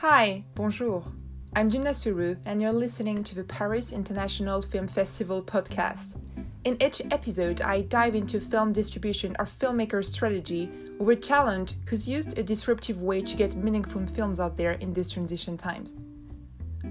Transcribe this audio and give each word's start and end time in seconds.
Hi, 0.00 0.44
bonjour. 0.54 1.02
I'm 1.56 1.70
Jenna 1.70 1.92
Suru, 1.92 2.36
and 2.46 2.62
you're 2.62 2.70
listening 2.70 3.24
to 3.24 3.34
the 3.34 3.42
Paris 3.42 3.92
International 3.92 4.62
Film 4.62 4.86
Festival 4.86 5.42
podcast. 5.42 6.14
In 6.62 6.80
each 6.80 7.02
episode, 7.10 7.62
I 7.62 7.80
dive 7.80 8.14
into 8.14 8.40
film 8.40 8.72
distribution 8.72 9.34
or 9.40 9.44
filmmaker 9.44 10.04
strategy 10.04 10.70
or 11.00 11.10
a 11.10 11.16
challenge 11.16 11.74
who's 11.86 12.06
used 12.06 12.38
a 12.38 12.44
disruptive 12.44 13.02
way 13.02 13.22
to 13.22 13.36
get 13.36 13.56
meaningful 13.56 14.06
films 14.06 14.38
out 14.38 14.56
there 14.56 14.74
in 14.74 14.92
these 14.92 15.10
transition 15.10 15.56
times. 15.56 15.96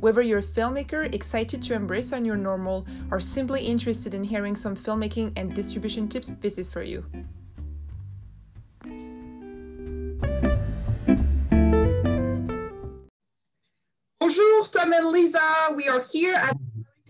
Whether 0.01 0.21
you're 0.21 0.39
a 0.39 0.43
filmmaker 0.43 1.15
excited 1.15 1.63
to 1.63 1.75
embrace 1.75 2.11
on 2.11 2.25
your 2.25 2.35
normal 2.35 2.85
or 3.09 3.21
simply 3.21 3.61
interested 3.61 4.15
in 4.15 4.25
hearing 4.25 4.57
some 4.57 4.75
filmmaking 4.75 5.31
and 5.37 5.55
distribution 5.55 6.09
tips, 6.09 6.33
this 6.41 6.57
is 6.57 6.69
for 6.69 6.83
you. 6.83 7.05
Bonjour, 14.87 14.99
Tom 14.99 15.05
and 15.05 15.11
Lisa. 15.11 15.39
We 15.75 15.89
are 15.89 16.01
here 16.01 16.35
at 16.35 16.55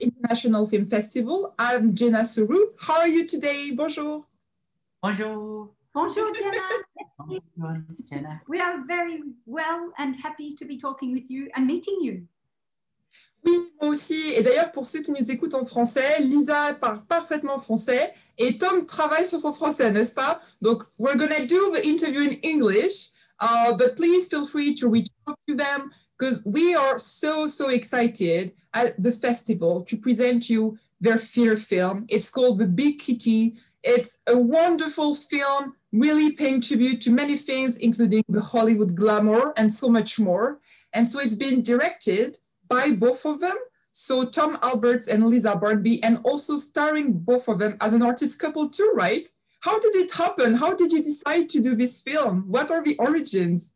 International 0.01 0.67
Film 0.67 0.85
Festival. 0.85 1.53
I'm 1.59 1.93
Jenna 1.93 2.25
Suru. 2.25 2.57
How 2.79 3.01
are 3.01 3.07
you 3.07 3.27
today? 3.27 3.71
Bonjour. 3.71 4.25
Bonjour. 5.01 5.69
Bonjour, 5.93 6.33
Jenna. 6.33 6.63
Bonjour, 7.19 7.83
Jenna. 8.09 8.41
We 8.47 8.59
are 8.59 8.83
very 8.87 9.21
well 9.45 9.91
and 9.97 10.15
happy 10.15 10.55
to 10.55 10.65
be 10.65 10.77
talking 10.77 11.13
with 11.13 11.29
you 11.29 11.49
and 11.55 11.67
meeting 11.67 11.99
you. 12.01 12.23
Oui, 13.45 13.71
moi 13.79 13.91
aussi. 13.91 14.33
Et 14.35 14.41
d'ailleurs, 14.41 14.71
pour 14.71 14.87
ceux 14.87 15.01
qui 15.01 15.11
nous 15.11 15.31
écoutent 15.31 15.53
en 15.53 15.65
français, 15.65 16.19
Lisa 16.19 16.73
parle 16.73 17.05
parfaitement 17.05 17.59
français 17.59 18.13
et 18.37 18.57
Tom 18.57 18.85
travaille 18.85 19.27
sur 19.27 19.39
son 19.39 19.53
français, 19.53 19.91
n'est-ce 19.91 20.13
pas? 20.13 20.41
Donc, 20.61 20.83
we're 20.97 21.15
gonna 21.15 21.45
do 21.45 21.71
the 21.73 21.85
interview 21.85 22.21
in 22.21 22.37
English, 22.43 23.11
uh, 23.39 23.73
but 23.77 23.95
please 23.95 24.27
feel 24.27 24.47
free 24.47 24.73
to 24.73 24.89
reach 24.89 25.09
out 25.27 25.37
to 25.47 25.55
them 25.55 25.91
because 26.17 26.43
we 26.45 26.75
are 26.75 26.99
so, 26.99 27.47
so 27.47 27.69
excited 27.69 28.53
at 28.73 29.01
the 29.01 29.11
festival 29.11 29.83
to 29.83 29.97
present 29.97 30.49
you 30.49 30.77
their 30.99 31.17
fear 31.17 31.55
film. 31.55 32.05
It's 32.09 32.29
called 32.29 32.59
The 32.59 32.65
Big 32.65 32.99
Kitty. 32.99 33.57
It's 33.83 34.17
a 34.27 34.37
wonderful 34.37 35.15
film, 35.15 35.75
really 35.91 36.31
paying 36.31 36.61
tribute 36.61 37.01
to 37.01 37.11
many 37.11 37.37
things, 37.37 37.77
including 37.77 38.23
the 38.27 38.41
Hollywood 38.41 38.95
glamour 38.95 39.53
and 39.57 39.71
so 39.71 39.89
much 39.89 40.19
more. 40.19 40.59
And 40.93 41.07
so 41.07 41.19
it's 41.19 41.35
been 41.35 41.61
directed 41.61 42.37
by 42.67 42.91
both 42.91 43.25
of 43.25 43.39
them. 43.39 43.55
So 43.91 44.25
Tom 44.25 44.57
Alberts 44.61 45.07
and 45.07 45.25
Lisa 45.25 45.55
Barnby, 45.55 46.03
and 46.03 46.19
also 46.23 46.57
starring 46.57 47.13
both 47.13 47.47
of 47.47 47.59
them 47.59 47.77
as 47.81 47.93
an 47.93 48.03
artist 48.03 48.39
couple 48.39 48.69
too, 48.69 48.91
right? 48.95 49.27
How 49.61 49.79
did 49.79 49.95
it 49.95 50.11
happen? 50.11 50.53
How 50.53 50.75
did 50.75 50.91
you 50.91 51.01
decide 51.01 51.49
to 51.49 51.59
do 51.59 51.75
this 51.75 52.01
film? 52.01 52.43
What 52.47 52.69
are 52.69 52.83
the 52.83 52.95
origins? 52.97 53.71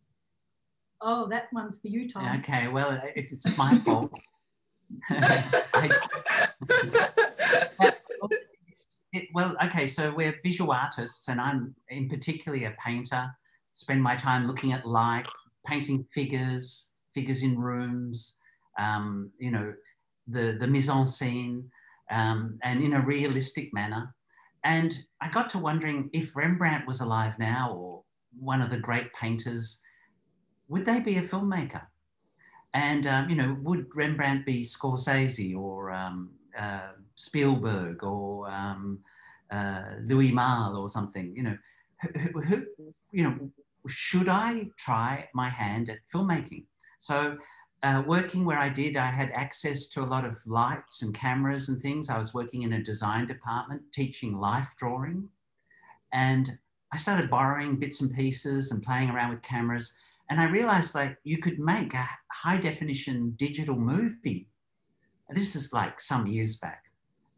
Oh, 1.02 1.28
that 1.30 1.52
one's 1.52 1.80
for 1.80 1.88
you, 1.88 2.10
Tom. 2.10 2.40
Okay, 2.40 2.68
well, 2.68 2.92
it, 2.92 3.14
it's 3.16 3.58
my 3.58 3.78
fault. 3.80 4.12
I, 5.10 5.90
it, 9.14 9.28
well, 9.34 9.56
okay, 9.64 9.88
so 9.88 10.14
we're 10.14 10.36
visual 10.44 10.72
artists, 10.72 11.28
and 11.28 11.42
I'm 11.42 11.76
in 11.90 12.08
particularly 12.08 12.66
a 12.66 12.76
painter. 12.84 13.30
Spend 13.74 14.02
my 14.02 14.16
time 14.16 14.48
looking 14.48 14.74
at 14.74 14.86
light, 14.86 15.28
painting 15.66 16.06
figures, 16.14 16.90
figures 17.14 17.44
in 17.44 17.58
rooms, 17.58 18.36
um, 18.80 19.32
you 19.40 19.52
know, 19.52 19.74
the, 20.28 20.58
the 20.60 20.68
mise 20.68 20.90
en 20.90 21.06
scene, 21.06 21.70
um, 22.10 22.60
and 22.64 22.82
in 22.82 22.94
a 22.94 23.06
realistic 23.06 23.74
manner. 23.74 24.14
And 24.64 24.98
I 25.22 25.30
got 25.30 25.50
to 25.52 25.58
wondering 25.58 26.10
if 26.14 26.36
Rembrandt 26.36 26.86
was 26.86 27.02
alive 27.02 27.38
now 27.40 27.74
or 27.74 28.04
one 28.38 28.62
of 28.62 28.70
the 28.70 28.78
great 28.78 29.12
painters, 29.14 29.82
would 30.72 30.86
they 30.86 31.02
be 31.02 31.18
a 31.18 31.22
filmmaker? 31.22 31.86
And, 32.74 33.06
um, 33.06 33.30
you 33.30 33.36
know, 33.36 33.58
would 33.62 33.94
Rembrandt 33.94 34.46
be 34.46 34.64
Scorsese 34.64 35.56
or 35.56 35.92
um, 35.92 36.32
uh, 36.58 36.94
Spielberg 37.16 38.04
or 38.04 38.50
um, 38.50 39.00
uh, 39.52 39.96
Louis 40.06 40.32
Malle 40.32 40.78
or 40.78 40.88
something? 40.88 41.36
You 41.36 41.44
know, 41.44 41.58
who, 42.00 42.42
who, 42.42 42.66
you 43.12 43.24
know, 43.24 43.52
should 43.88 44.30
I 44.30 44.70
try 44.78 45.28
my 45.34 45.50
hand 45.50 45.90
at 45.90 45.98
filmmaking? 46.12 46.64
So 47.00 47.38
uh, 47.84 48.04
working 48.08 48.46
where 48.46 48.60
I 48.60 48.70
did, 48.70 48.96
I 48.96 49.08
had 49.08 49.32
access 49.32 49.88
to 49.88 50.04
a 50.04 50.06
lot 50.06 50.24
of 50.24 50.40
lights 50.46 51.02
and 51.02 51.14
cameras 51.14 51.68
and 51.68 51.82
things. 51.82 52.10
I 52.10 52.18
was 52.18 52.34
working 52.34 52.62
in 52.62 52.74
a 52.74 52.84
design 52.84 53.26
department 53.26 53.82
teaching 53.92 54.40
life 54.40 54.74
drawing. 54.78 55.28
And 56.14 56.58
I 56.94 56.98
started 56.98 57.30
borrowing 57.30 57.78
bits 57.78 58.00
and 58.00 58.14
pieces 58.14 58.72
and 58.72 58.82
playing 58.82 59.10
around 59.10 59.32
with 59.32 59.42
cameras. 59.42 59.92
And 60.32 60.42
I 60.42 60.46
realized 60.46 60.96
like 60.96 61.18
you 61.24 61.38
could 61.38 61.60
make 61.60 61.94
a 61.94 62.10
high 62.32 62.58
definition 62.58 63.34
digital 63.36 63.78
movie. 63.78 64.48
This 65.30 65.56
is 65.56 65.72
like 65.72 66.02
some 66.02 66.26
years 66.26 66.56
back. 66.56 66.86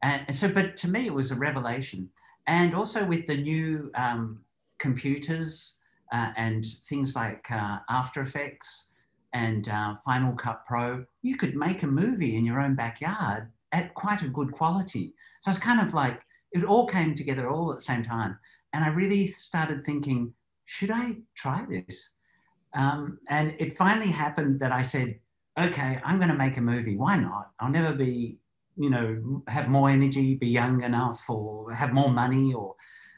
And, 0.01 0.21
and 0.27 0.35
so, 0.35 0.47
but 0.47 0.77
to 0.77 0.87
me, 0.87 1.07
it 1.07 1.13
was 1.13 1.31
a 1.31 1.35
revelation. 1.35 2.09
And 2.47 2.73
also 2.73 3.03
with 3.03 3.25
the 3.25 3.35
new 3.35 3.91
um, 3.95 4.39
computers 4.79 5.77
uh, 6.13 6.31
and 6.37 6.63
things 6.85 7.15
like 7.15 7.45
uh, 7.51 7.79
After 7.89 8.21
Effects, 8.21 8.93
and 9.33 9.67
uh, 9.69 9.95
Final 10.05 10.33
Cut 10.33 10.63
Pro, 10.63 11.03
you 11.21 11.35
could 11.35 11.55
make 11.55 11.83
a 11.83 11.87
movie 11.87 12.37
in 12.37 12.45
your 12.45 12.59
own 12.59 12.75
backyard 12.75 13.51
at 13.71 13.93
quite 13.95 14.21
a 14.21 14.29
good 14.29 14.51
quality. 14.51 15.13
So 15.41 15.49
it's 15.49 15.57
kind 15.57 15.81
of 15.81 15.93
like 15.93 16.21
it 16.51 16.63
all 16.63 16.85
came 16.85 17.15
together 17.15 17.49
all 17.49 17.71
at 17.71 17.79
the 17.79 17.83
same 17.83 18.03
time. 18.03 18.37
And 18.73 18.83
I 18.83 18.89
really 18.89 19.27
started 19.27 19.83
thinking, 19.83 20.33
should 20.65 20.91
I 20.91 21.17
try 21.35 21.65
this? 21.67 22.11
Um, 22.75 23.19
and 23.29 23.55
it 23.59 23.77
finally 23.77 24.07
happened 24.07 24.59
that 24.59 24.71
I 24.71 24.81
said, 24.81 25.19
okay, 25.59 25.99
I'm 26.03 26.17
going 26.17 26.31
to 26.31 26.37
make 26.37 26.57
a 26.57 26.61
movie. 26.61 26.97
Why 26.97 27.15
not? 27.15 27.51
I'll 27.59 27.69
never 27.69 27.93
be, 27.93 28.37
you 28.75 28.89
know, 28.89 29.43
have 29.47 29.69
more 29.69 29.89
energy, 29.89 30.35
be 30.35 30.47
young 30.47 30.81
enough, 30.81 31.29
or 31.29 31.71
have 31.71 31.93
more 31.93 32.11
money. 32.11 32.53
Or 32.53 32.75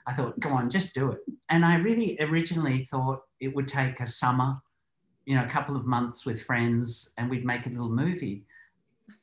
I 0.07 0.13
thought, 0.13 0.39
come 0.41 0.51
on, 0.51 0.69
just 0.69 0.93
do 0.93 1.11
it. 1.11 1.19
And 1.49 1.63
I 1.63 1.77
really 1.77 2.17
originally 2.19 2.85
thought 2.85 3.21
it 3.39 3.55
would 3.55 3.67
take 3.67 4.01
a 4.01 4.07
summer 4.07 4.61
you 5.25 5.35
know, 5.35 5.43
a 5.43 5.47
couple 5.47 5.75
of 5.75 5.85
months 5.85 6.25
with 6.25 6.43
friends 6.43 7.09
and 7.17 7.29
we'd 7.29 7.45
make 7.45 7.65
a 7.65 7.69
little 7.69 7.89
movie. 7.89 8.45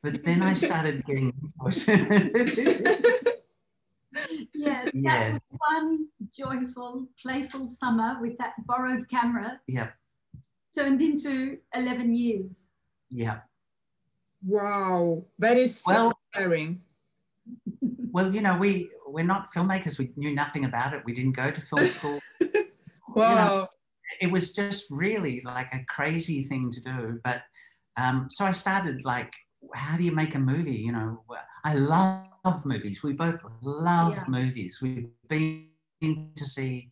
But 0.02 0.22
then 0.22 0.42
I 0.42 0.54
started 0.54 1.04
getting 1.06 1.32
yes, 1.64 1.94
that 4.52 4.90
yes. 4.94 5.34
was 5.34 5.58
one 5.70 6.08
joyful, 6.36 7.06
playful 7.20 7.70
summer 7.70 8.18
with 8.20 8.36
that 8.38 8.54
borrowed 8.66 9.08
camera. 9.08 9.60
Yeah. 9.68 9.90
Turned 10.74 11.02
into 11.02 11.58
11 11.74 12.14
years. 12.14 12.66
Yeah. 13.10 13.40
Wow, 14.44 15.24
that 15.38 15.56
is 15.56 15.80
so 15.82 15.92
well, 15.92 16.12
inspiring. 16.34 16.80
Well, 18.14 18.34
you 18.34 18.42
know, 18.42 18.58
we 18.58 18.90
we're 19.06 19.24
not 19.24 19.50
filmmakers. 19.56 19.98
We 19.98 20.12
knew 20.16 20.34
nothing 20.34 20.66
about 20.66 20.92
it. 20.92 21.02
We 21.06 21.14
didn't 21.14 21.32
go 21.32 21.50
to 21.50 21.60
film 21.62 21.86
school. 21.98 22.20
wow. 23.14 23.30
You 23.30 23.34
know, 23.36 23.68
it 24.20 24.30
was 24.30 24.52
just 24.52 24.84
really 24.90 25.40
like 25.46 25.72
a 25.72 25.82
crazy 25.88 26.42
thing 26.42 26.70
to 26.70 26.80
do. 26.82 27.20
But 27.24 27.42
um, 27.96 28.26
so 28.28 28.44
I 28.44 28.52
started 28.52 29.06
like, 29.06 29.32
how 29.74 29.96
do 29.96 30.04
you 30.04 30.12
make 30.12 30.34
a 30.34 30.38
movie? 30.38 30.76
You 30.76 30.92
know, 30.92 31.24
I 31.64 31.74
love 31.74 32.66
movies. 32.66 33.02
We 33.02 33.14
both 33.14 33.40
love 33.62 34.14
yeah. 34.14 34.24
movies. 34.28 34.80
We've 34.82 35.08
been 35.26 35.68
to 36.36 36.44
see 36.44 36.90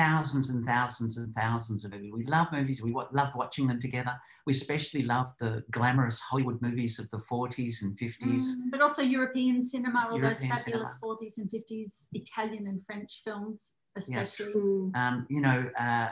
thousands 0.00 0.48
and 0.48 0.64
thousands 0.64 1.18
and 1.18 1.34
thousands 1.34 1.84
of 1.84 1.92
movies. 1.92 2.10
We 2.14 2.24
love 2.24 2.48
movies. 2.52 2.82
We 2.82 2.94
loved 3.12 3.34
watching 3.34 3.66
them 3.66 3.78
together. 3.78 4.14
We 4.46 4.54
especially 4.54 5.02
loved 5.02 5.38
the 5.38 5.62
glamorous 5.70 6.18
Hollywood 6.20 6.60
movies 6.62 6.98
of 6.98 7.10
the 7.10 7.18
40s 7.18 7.82
and 7.82 7.94
50s. 7.98 8.16
Mm, 8.22 8.70
but 8.70 8.80
also 8.80 9.02
European 9.02 9.62
cinema, 9.62 10.08
all 10.10 10.18
European 10.18 10.50
those 10.50 10.64
fabulous 10.64 10.94
cinema. 10.94 11.16
40s 11.20 11.38
and 11.38 11.50
50s 11.50 12.06
Italian 12.14 12.66
and 12.66 12.80
French 12.86 13.20
films, 13.24 13.74
especially. 13.94 14.90
Yeah. 14.94 15.08
Um, 15.08 15.26
you 15.28 15.42
know, 15.42 15.70
uh, 15.78 16.08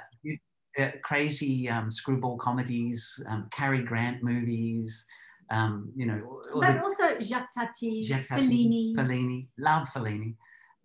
uh, 0.78 0.90
crazy 1.02 1.70
um, 1.70 1.90
screwball 1.90 2.36
comedies, 2.36 3.00
um, 3.30 3.48
Cary 3.50 3.82
Grant 3.82 4.22
movies, 4.22 5.06
um, 5.50 5.90
you 5.96 6.04
know. 6.04 6.42
But 6.52 6.74
the, 6.74 6.82
also 6.82 7.18
Jacques 7.20 7.52
Tati, 7.56 8.02
Jacques 8.02 8.26
Tati, 8.26 8.42
Fellini. 8.42 8.94
Fellini, 8.94 9.48
love 9.56 9.88
Fellini. 9.88 10.34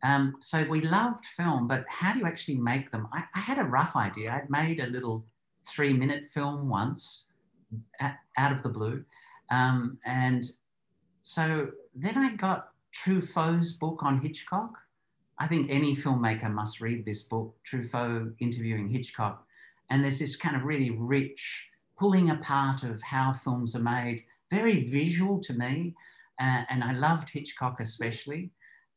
Um, 0.03 0.35
so 0.41 0.65
we 0.65 0.81
loved 0.81 1.25
film, 1.25 1.65
but 1.65 1.85
how 1.87 2.11
do 2.13 2.19
you 2.19 2.25
actually 2.25 2.57
make 2.57 2.91
them? 2.91 3.07
I, 3.13 3.23
I 3.33 3.39
had 3.39 3.57
a 3.57 3.63
rough 3.63 3.95
idea. 3.95 4.31
I'd 4.33 4.49
made 4.49 4.81
a 4.81 4.87
little 4.87 5.25
three 5.65 5.93
minute 5.93 6.25
film 6.25 6.67
once 6.67 7.27
out 8.01 8.51
of 8.51 8.61
the 8.63 8.69
blue. 8.69 9.03
Um, 9.49 9.97
and 10.05 10.43
so 11.21 11.69
then 11.95 12.17
I 12.17 12.35
got 12.35 12.69
Truffaut's 12.93 13.71
book 13.73 14.03
on 14.03 14.21
Hitchcock. 14.21 14.77
I 15.39 15.47
think 15.47 15.67
any 15.69 15.95
filmmaker 15.95 16.51
must 16.51 16.81
read 16.81 17.05
this 17.05 17.21
book, 17.21 17.55
Truffaut 17.63 18.33
interviewing 18.39 18.89
Hitchcock. 18.89 19.45
And 19.89 20.03
there's 20.03 20.19
this 20.19 20.35
kind 20.35 20.55
of 20.55 20.63
really 20.63 20.91
rich 20.91 21.67
pulling 21.97 22.29
apart 22.29 22.83
of 22.83 23.01
how 23.01 23.31
films 23.31 23.75
are 23.75 23.79
made, 23.79 24.23
very 24.49 24.83
visual 24.83 25.39
to 25.39 25.53
me. 25.53 25.95
Uh, 26.41 26.63
and 26.69 26.83
I 26.83 26.91
loved 26.93 27.29
Hitchcock 27.29 27.79
especially. 27.79 28.51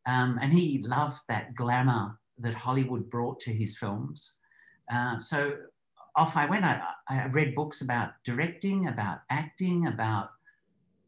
Um, 0.06 0.38
and 0.40 0.52
he 0.52 0.82
loved 0.82 1.20
that 1.28 1.54
glamour 1.54 2.18
that 2.38 2.54
Hollywood 2.54 3.10
brought 3.10 3.40
to 3.40 3.52
his 3.52 3.76
films. 3.76 4.34
Uh, 4.92 5.18
so 5.18 5.56
off 6.14 6.36
I 6.36 6.46
went. 6.46 6.64
I, 6.64 6.80
I 7.08 7.26
read 7.26 7.54
books 7.54 7.82
about 7.82 8.12
directing, 8.24 8.88
about 8.88 9.20
acting, 9.30 9.86
about 9.86 10.30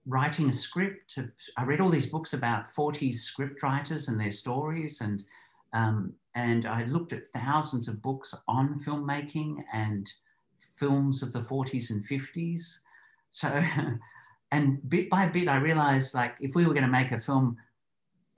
writing 0.07 0.49
a 0.49 0.53
script. 0.53 1.19
I 1.57 1.65
read 1.65 1.81
all 1.81 1.89
these 1.89 2.07
books 2.07 2.33
about 2.33 2.67
40s 2.67 3.17
script 3.17 3.63
writers 3.63 4.09
and 4.09 4.21
their 4.21 4.33
stories, 4.33 5.01
and 5.01 5.25
um, 5.73 6.13
and 6.35 6.67
I 6.67 6.85
looked 6.85 7.13
at 7.13 7.27
thousands 7.27 7.89
of 7.89 8.03
books 8.03 8.35
on 8.47 8.75
filmmaking 8.75 9.65
and 9.73 10.11
films 10.55 11.23
of 11.23 11.33
the 11.33 11.41
40s 11.41 11.91
and 11.91 12.03
50s. 12.03 12.79
So, 13.29 13.63
and 14.53 14.89
bit 14.89 15.11
by 15.11 15.27
bit, 15.27 15.49
I 15.49 15.57
realized 15.57 16.15
like 16.15 16.37
if 16.41 16.55
we 16.55 16.67
were 16.67 16.75
going 16.75 16.87
to 16.87 16.91
make 16.91 17.13
a 17.13 17.19
film 17.19 17.57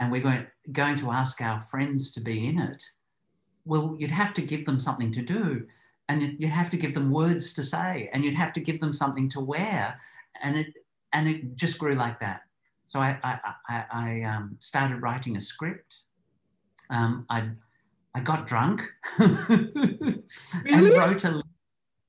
and 0.01 0.11
we're 0.11 0.23
going, 0.23 0.47
going 0.73 0.97
to 0.97 1.11
ask 1.11 1.41
our 1.41 1.61
friends 1.61 2.11
to 2.13 2.21
be 2.21 2.49
in 2.49 2.59
it, 2.59 2.83
well, 3.65 3.95
you'd 3.99 4.11
have 4.11 4.35
to 4.35 4.43
give 4.43 4.65
them 4.65 4.81
something 4.81 5.13
to 5.13 5.23
do 5.23 5.65
and 6.09 6.23
you'd 6.23 6.51
have 6.51 6.71
to 6.71 6.77
give 6.77 6.95
them 6.95 7.13
words 7.13 7.53
to 7.53 7.63
say 7.63 8.11
and 8.13 8.25
you'd 8.25 8.35
have 8.35 8.53
to 8.55 8.61
give 8.61 8.81
them 8.81 8.93
something 8.93 9.29
to 9.29 9.41
wear. 9.41 10.01
And 10.43 10.57
it, 10.57 10.75
and 11.13 11.29
it 11.29 11.55
just 11.55 11.79
grew 11.79 11.95
like 11.95 12.19
that. 12.21 12.41
So 12.87 12.99
I, 12.99 13.17
I, 13.23 13.39
I, 13.69 13.85
I 13.93 14.23
um, 14.23 14.57
started 14.59 15.01
writing 15.03 15.37
a 15.37 15.41
script. 15.41 15.99
Um, 16.89 17.25
I, 17.31 17.51
I 18.17 18.21
got 18.21 18.47
drunk 18.47 18.91
and 19.19 20.25
wrote 20.67 21.25
a. 21.25 21.41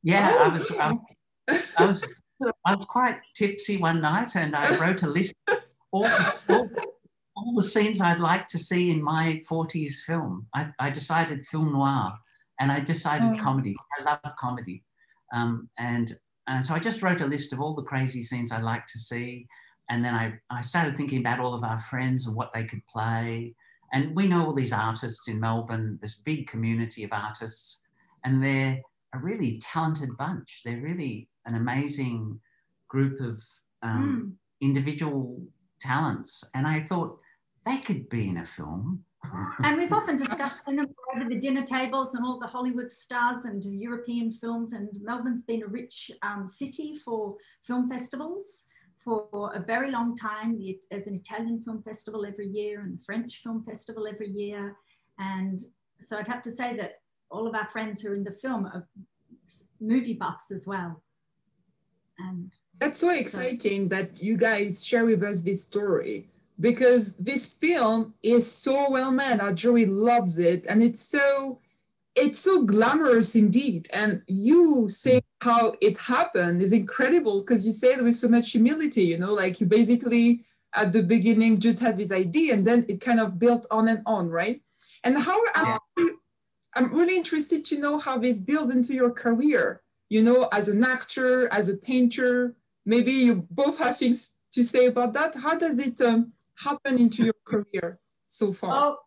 Yeah, 0.01 0.35
oh, 0.39 0.43
I 0.45 0.47
was. 0.47 0.71
I, 0.71 0.97
I 1.77 1.85
was. 1.85 2.07
I 2.65 2.73
was 2.73 2.85
quite 2.85 3.19
tipsy 3.35 3.77
one 3.77 4.01
night, 4.01 4.35
and 4.35 4.55
I 4.55 4.75
wrote 4.77 5.03
a 5.03 5.07
list 5.07 5.35
all, 5.91 6.07
all, 6.49 6.69
all 7.35 7.53
the 7.55 7.63
scenes 7.63 8.01
I'd 8.01 8.19
like 8.19 8.47
to 8.49 8.57
see 8.57 8.91
in 8.91 9.01
my 9.01 9.41
40s 9.49 10.01
film. 10.01 10.45
I, 10.53 10.71
I 10.79 10.89
decided 10.89 11.45
film 11.45 11.73
noir, 11.73 12.13
and 12.59 12.71
I 12.71 12.79
decided 12.79 13.31
oh. 13.33 13.41
comedy. 13.41 13.75
I 13.99 14.03
love 14.03 14.35
comedy, 14.39 14.83
um, 15.33 15.69
and 15.77 16.17
uh, 16.47 16.61
so 16.61 16.73
I 16.73 16.79
just 16.79 17.01
wrote 17.01 17.21
a 17.21 17.27
list 17.27 17.53
of 17.53 17.61
all 17.61 17.73
the 17.73 17.83
crazy 17.83 18.23
scenes 18.23 18.51
I'd 18.51 18.63
like 18.63 18.85
to 18.87 18.99
see. 18.99 19.47
And 19.89 20.03
then 20.03 20.13
I, 20.13 20.33
I 20.49 20.61
started 20.61 20.95
thinking 20.95 21.19
about 21.19 21.39
all 21.39 21.53
of 21.53 21.63
our 21.63 21.77
friends 21.77 22.25
and 22.25 22.35
what 22.35 22.53
they 22.53 22.63
could 22.63 22.85
play. 22.87 23.53
And 23.93 24.15
we 24.15 24.27
know 24.27 24.45
all 24.45 24.53
these 24.53 24.73
artists 24.73 25.27
in 25.27 25.39
Melbourne, 25.39 25.99
this 26.01 26.15
big 26.15 26.47
community 26.47 27.03
of 27.03 27.11
artists, 27.11 27.81
and 28.23 28.41
they're 28.41 28.79
a 29.13 29.19
really 29.19 29.57
talented 29.57 30.15
bunch. 30.17 30.61
They're 30.63 30.81
really 30.81 31.27
an 31.45 31.55
amazing 31.55 32.39
group 32.87 33.19
of 33.19 33.41
um, 33.81 34.37
mm. 34.61 34.65
individual 34.65 35.41
talents. 35.81 36.43
And 36.53 36.67
I 36.67 36.79
thought 36.79 37.19
they 37.65 37.77
could 37.77 38.09
be 38.09 38.29
in 38.29 38.37
a 38.37 38.45
film 38.45 39.03
and 39.63 39.77
we've 39.77 39.93
often 39.93 40.15
discussed 40.15 40.65
them 40.67 40.79
over 40.79 41.29
the 41.29 41.35
dinner 41.35 41.63
tables 41.63 42.15
and 42.15 42.25
all 42.25 42.39
the 42.39 42.47
Hollywood 42.47 42.91
stars 42.91 43.45
and 43.45 43.63
European 43.63 44.31
films. 44.31 44.73
And 44.73 44.89
Melbourne's 45.01 45.43
been 45.43 45.63
a 45.63 45.67
rich 45.67 46.11
um, 46.21 46.47
city 46.47 46.97
for 46.97 47.35
film 47.63 47.89
festivals 47.89 48.65
for 49.03 49.51
a 49.55 49.59
very 49.59 49.91
long 49.91 50.15
time. 50.15 50.59
There's 50.89 51.07
an 51.07 51.15
Italian 51.15 51.63
film 51.63 51.81
festival 51.83 52.25
every 52.25 52.47
year 52.47 52.81
and 52.81 52.97
the 52.97 53.03
French 53.03 53.41
film 53.43 53.63
festival 53.63 54.07
every 54.07 54.29
year. 54.29 54.75
And 55.19 55.61
so 56.01 56.17
I'd 56.17 56.27
have 56.27 56.41
to 56.43 56.51
say 56.51 56.75
that 56.77 57.01
all 57.29 57.47
of 57.47 57.55
our 57.55 57.67
friends 57.69 58.01
who 58.01 58.11
are 58.11 58.15
in 58.15 58.23
the 58.23 58.31
film 58.31 58.65
are 58.65 58.87
movie 59.79 60.13
buffs 60.13 60.51
as 60.51 60.67
well. 60.67 61.03
And 62.19 62.51
that's 62.81 62.99
so 62.99 63.11
exciting 63.11 63.89
that 63.89 64.21
you 64.23 64.35
guys 64.35 64.83
share 64.83 65.05
with 65.05 65.21
us 65.21 65.41
this 65.41 65.63
story 65.63 66.27
because 66.59 67.15
this 67.17 67.47
film 67.47 68.15
is 68.23 68.51
so 68.51 68.89
well 68.89 69.11
made. 69.11 69.39
Our 69.39 69.53
jury 69.53 69.85
loves 69.85 70.39
it, 70.39 70.65
and 70.67 70.81
it's 70.81 70.99
so 70.99 71.59
it's 72.15 72.39
so 72.39 72.65
glamorous 72.65 73.35
indeed. 73.35 73.87
And 73.93 74.23
you 74.25 74.89
say 74.89 75.21
how 75.41 75.75
it 75.79 75.97
happened 75.99 76.63
is 76.63 76.71
incredible 76.71 77.41
because 77.41 77.65
you 77.67 77.71
say 77.71 77.93
it 77.93 78.03
with 78.03 78.15
so 78.15 78.27
much 78.27 78.51
humility. 78.51 79.03
You 79.03 79.19
know, 79.19 79.33
like 79.35 79.61
you 79.61 79.67
basically 79.67 80.43
at 80.73 80.91
the 80.91 81.03
beginning 81.03 81.59
just 81.59 81.79
had 81.79 81.99
this 81.99 82.11
idea, 82.11 82.55
and 82.55 82.65
then 82.65 82.83
it 82.89 82.99
kind 82.99 83.19
of 83.19 83.37
built 83.37 83.67
on 83.69 83.89
and 83.89 84.01
on, 84.07 84.27
right? 84.29 84.59
And 85.03 85.19
how 85.19 85.39
I'm, 85.53 85.77
I'm 86.73 86.91
really 86.91 87.15
interested 87.15 87.63
to 87.65 87.77
know 87.77 87.99
how 87.99 88.17
this 88.17 88.39
builds 88.39 88.73
into 88.73 88.95
your 88.95 89.11
career. 89.11 89.83
You 90.09 90.23
know, 90.23 90.49
as 90.51 90.67
an 90.67 90.83
actor, 90.83 91.47
as 91.53 91.69
a 91.69 91.77
painter, 91.77 92.55
maybe 92.85 93.11
you 93.11 93.47
both 93.49 93.77
have 93.79 93.97
things 93.97 94.35
to 94.53 94.63
say 94.63 94.87
about 94.87 95.13
that. 95.13 95.35
How 95.35 95.57
does 95.57 95.79
it 95.79 95.99
um, 96.01 96.33
happened 96.57 96.99
into 96.99 97.23
your 97.25 97.35
career 97.45 97.99
so 98.27 98.53
far? 98.53 98.75
Oh, 98.75 98.97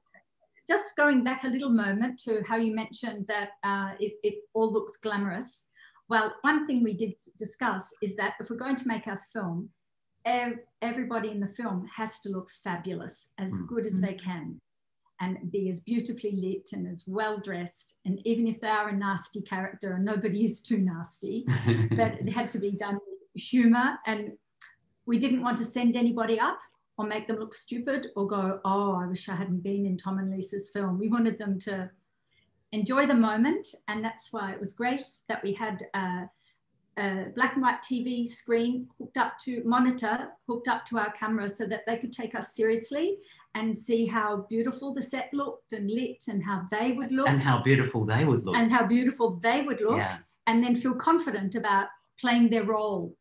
just 0.66 0.96
going 0.96 1.22
back 1.22 1.44
a 1.44 1.48
little 1.48 1.70
moment 1.70 2.18
to 2.20 2.42
how 2.48 2.56
you 2.56 2.74
mentioned 2.74 3.26
that 3.26 3.50
uh, 3.62 3.92
it, 4.00 4.14
it 4.22 4.34
all 4.54 4.72
looks 4.72 4.96
glamorous. 4.96 5.66
Well, 6.08 6.34
one 6.42 6.64
thing 6.64 6.82
we 6.82 6.94
did 6.94 7.14
discuss 7.38 7.92
is 8.02 8.16
that 8.16 8.34
if 8.40 8.50
we're 8.50 8.56
going 8.56 8.76
to 8.76 8.88
make 8.88 9.06
a 9.06 9.18
film, 9.32 9.70
ev 10.26 10.54
everybody 10.80 11.30
in 11.30 11.40
the 11.40 11.48
film 11.48 11.86
has 11.94 12.18
to 12.20 12.30
look 12.30 12.48
fabulous, 12.62 13.30
as 13.38 13.52
mm. 13.52 13.66
good 13.66 13.86
as 13.86 14.00
they 14.00 14.14
can, 14.14 14.60
and 15.20 15.50
be 15.50 15.70
as 15.70 15.80
beautifully 15.80 16.32
lit 16.32 16.70
and 16.72 16.86
as 16.86 17.04
well 17.06 17.38
dressed. 17.38 18.00
And 18.04 18.20
even 18.26 18.46
if 18.46 18.60
they 18.60 18.68
are 18.68 18.88
a 18.88 18.96
nasty 18.96 19.42
character, 19.42 19.94
and 19.94 20.04
nobody 20.04 20.44
is 20.44 20.60
too 20.60 20.78
nasty, 20.78 21.44
that 21.92 22.20
it 22.20 22.30
had 22.30 22.50
to 22.52 22.58
be 22.58 22.72
done 22.72 22.94
with 22.94 23.13
humor. 23.34 23.98
And 24.06 24.32
we 25.06 25.18
didn't 25.18 25.42
want 25.42 25.58
to 25.58 25.64
send 25.64 25.96
anybody 25.96 26.38
up 26.40 26.58
or 26.96 27.06
make 27.06 27.26
them 27.26 27.38
look 27.38 27.54
stupid 27.54 28.08
or 28.16 28.26
go, 28.26 28.60
oh, 28.64 28.94
I 28.94 29.06
wish 29.06 29.28
I 29.28 29.34
hadn't 29.34 29.62
been 29.62 29.86
in 29.86 29.98
Tom 29.98 30.18
and 30.18 30.30
Lisa's 30.30 30.70
film. 30.70 30.98
We 30.98 31.08
wanted 31.08 31.38
them 31.38 31.58
to 31.60 31.90
enjoy 32.72 33.06
the 33.06 33.14
moment. 33.14 33.68
And 33.88 34.04
that's 34.04 34.32
why 34.32 34.52
it 34.52 34.60
was 34.60 34.74
great 34.74 35.10
that 35.28 35.42
we 35.42 35.52
had 35.52 35.82
a, 35.94 36.28
a 36.98 37.26
black 37.34 37.54
and 37.54 37.62
white 37.62 37.82
TV 37.82 38.26
screen 38.26 38.88
hooked 38.98 39.18
up 39.18 39.38
to 39.44 39.62
monitor, 39.64 40.28
hooked 40.48 40.68
up 40.68 40.84
to 40.86 40.98
our 40.98 41.10
camera 41.12 41.48
so 41.48 41.66
that 41.66 41.82
they 41.86 41.96
could 41.96 42.12
take 42.12 42.34
us 42.34 42.54
seriously 42.54 43.18
and 43.54 43.76
see 43.76 44.06
how 44.06 44.46
beautiful 44.48 44.92
the 44.92 45.02
set 45.02 45.30
looked 45.32 45.72
and 45.72 45.90
lit 45.90 46.24
and 46.28 46.42
how 46.42 46.64
they 46.70 46.92
would 46.92 47.12
look. 47.12 47.28
And 47.28 47.40
how 47.40 47.62
beautiful 47.62 48.04
they 48.04 48.24
would 48.24 48.44
look. 48.44 48.56
And 48.56 48.70
how 48.70 48.86
beautiful 48.86 49.38
they 49.42 49.62
would 49.62 49.80
look. 49.80 49.96
Yeah. 49.96 50.18
And 50.46 50.62
then 50.62 50.74
feel 50.74 50.94
confident 50.94 51.54
about 51.54 51.86
playing 52.20 52.50
their 52.50 52.64
role. 52.64 53.16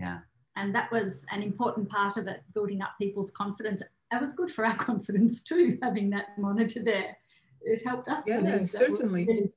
Yeah 0.00 0.18
and 0.58 0.74
that 0.74 0.90
was 0.90 1.24
an 1.30 1.42
important 1.42 1.88
part 1.88 2.16
of 2.16 2.26
it, 2.26 2.42
building 2.52 2.82
up 2.82 2.90
people's 3.00 3.30
confidence. 3.30 3.80
It 3.80 4.20
was 4.20 4.34
good 4.34 4.50
for 4.50 4.66
our 4.66 4.76
confidence 4.90 5.42
too, 5.42 5.78
having 5.82 6.10
that 6.10 6.26
monitor 6.36 6.82
there. 6.82 7.16
It 7.62 7.82
helped 7.86 8.08
us. 8.08 8.24
Yeah, 8.26 8.64
certainly. 8.64 9.24
Really 9.24 9.52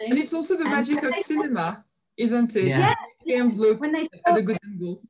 and 0.00 0.18
it's 0.18 0.34
also 0.34 0.56
the 0.56 0.64
and 0.64 0.72
magic 0.72 1.02
of 1.02 1.14
cinema, 1.14 1.84
isn't 2.16 2.54
it? 2.56 2.64
Yeah. 2.64 2.94
Films 3.26 3.58
look 3.58 3.80
when 3.80 3.92
they 3.92 4.02
saw, 4.02 4.08
at 4.26 4.36
a 4.36 4.42
good 4.42 4.58
angle. 4.64 5.02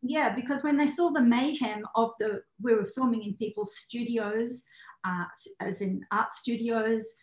Yeah, 0.00 0.34
because 0.34 0.62
when 0.62 0.76
they 0.76 0.86
saw 0.86 1.10
the 1.10 1.20
mayhem 1.20 1.84
of 1.94 2.12
the, 2.18 2.42
we 2.60 2.74
were 2.74 2.86
filming 2.86 3.22
in 3.22 3.34
people's 3.34 3.76
studios, 3.76 4.62
uh, 5.04 5.24
as 5.60 5.80
in 5.80 6.04
art 6.10 6.32
studios, 6.32 7.14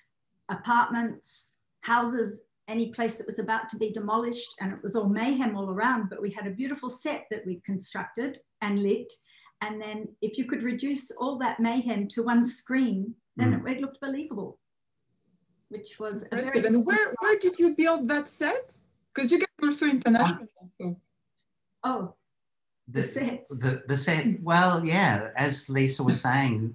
apartments, 0.50 1.53
houses 1.81 2.45
any 2.69 2.91
place 2.91 3.17
that 3.17 3.25
was 3.25 3.39
about 3.39 3.67
to 3.69 3.77
be 3.77 3.91
demolished 3.91 4.53
and 4.59 4.71
it 4.71 4.83
was 4.83 4.95
all 4.95 5.09
mayhem 5.09 5.55
all 5.55 5.69
around 5.69 6.09
but 6.09 6.21
we 6.21 6.29
had 6.29 6.47
a 6.47 6.51
beautiful 6.51 6.89
set 6.89 7.25
that 7.31 7.45
we'd 7.45 7.63
constructed 7.63 8.39
and 8.61 8.79
lit. 8.79 9.11
And 9.61 9.81
then 9.81 10.07
if 10.21 10.38
you 10.38 10.45
could 10.45 10.63
reduce 10.63 11.11
all 11.11 11.38
that 11.39 11.59
mayhem 11.59 12.07
to 12.09 12.23
one 12.23 12.45
screen 12.45 13.15
then 13.35 13.51
mm. 13.51 13.67
it, 13.67 13.77
it, 13.77 13.81
looked 13.81 13.99
believable 13.99 14.59
which 15.69 15.99
was 15.99 16.23
impressive. 16.23 16.65
And 16.65 16.85
where 16.85 17.13
where 17.19 17.38
did 17.39 17.59
you 17.59 17.75
build 17.75 18.07
that 18.09 18.27
set? 18.27 18.73
Because 19.13 19.31
you 19.31 19.39
guys 19.39 19.47
were 19.61 19.73
so 19.73 19.88
international 19.88 20.47
so 20.77 20.95
oh 21.83 22.15
the, 22.88 23.01
the 23.01 23.07
set 23.07 23.45
the, 23.49 23.83
the 23.88 23.97
set 23.97 24.25
well 24.41 24.85
yeah 24.85 25.29
as 25.35 25.69
lisa 25.69 26.03
was 26.03 26.19
saying 26.21 26.73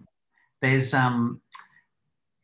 there's 0.60 0.94
um 0.94 1.40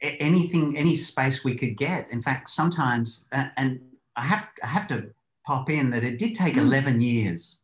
anything, 0.02 0.76
any 0.76 0.96
space 0.96 1.44
we 1.44 1.54
could 1.54 1.76
get. 1.76 2.10
In 2.10 2.22
fact, 2.22 2.48
sometimes, 2.48 3.28
and 3.32 3.80
I 4.16 4.24
have, 4.24 4.48
I 4.62 4.66
have 4.66 4.86
to 4.88 5.10
pop 5.46 5.70
in 5.70 5.90
that 5.90 6.04
it 6.04 6.18
did 6.18 6.34
take 6.34 6.54
mm. 6.54 6.62
11 6.62 7.00
years. 7.00 7.58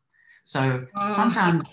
So 0.44 0.84
oh. 0.94 1.12
sometimes, 1.14 1.64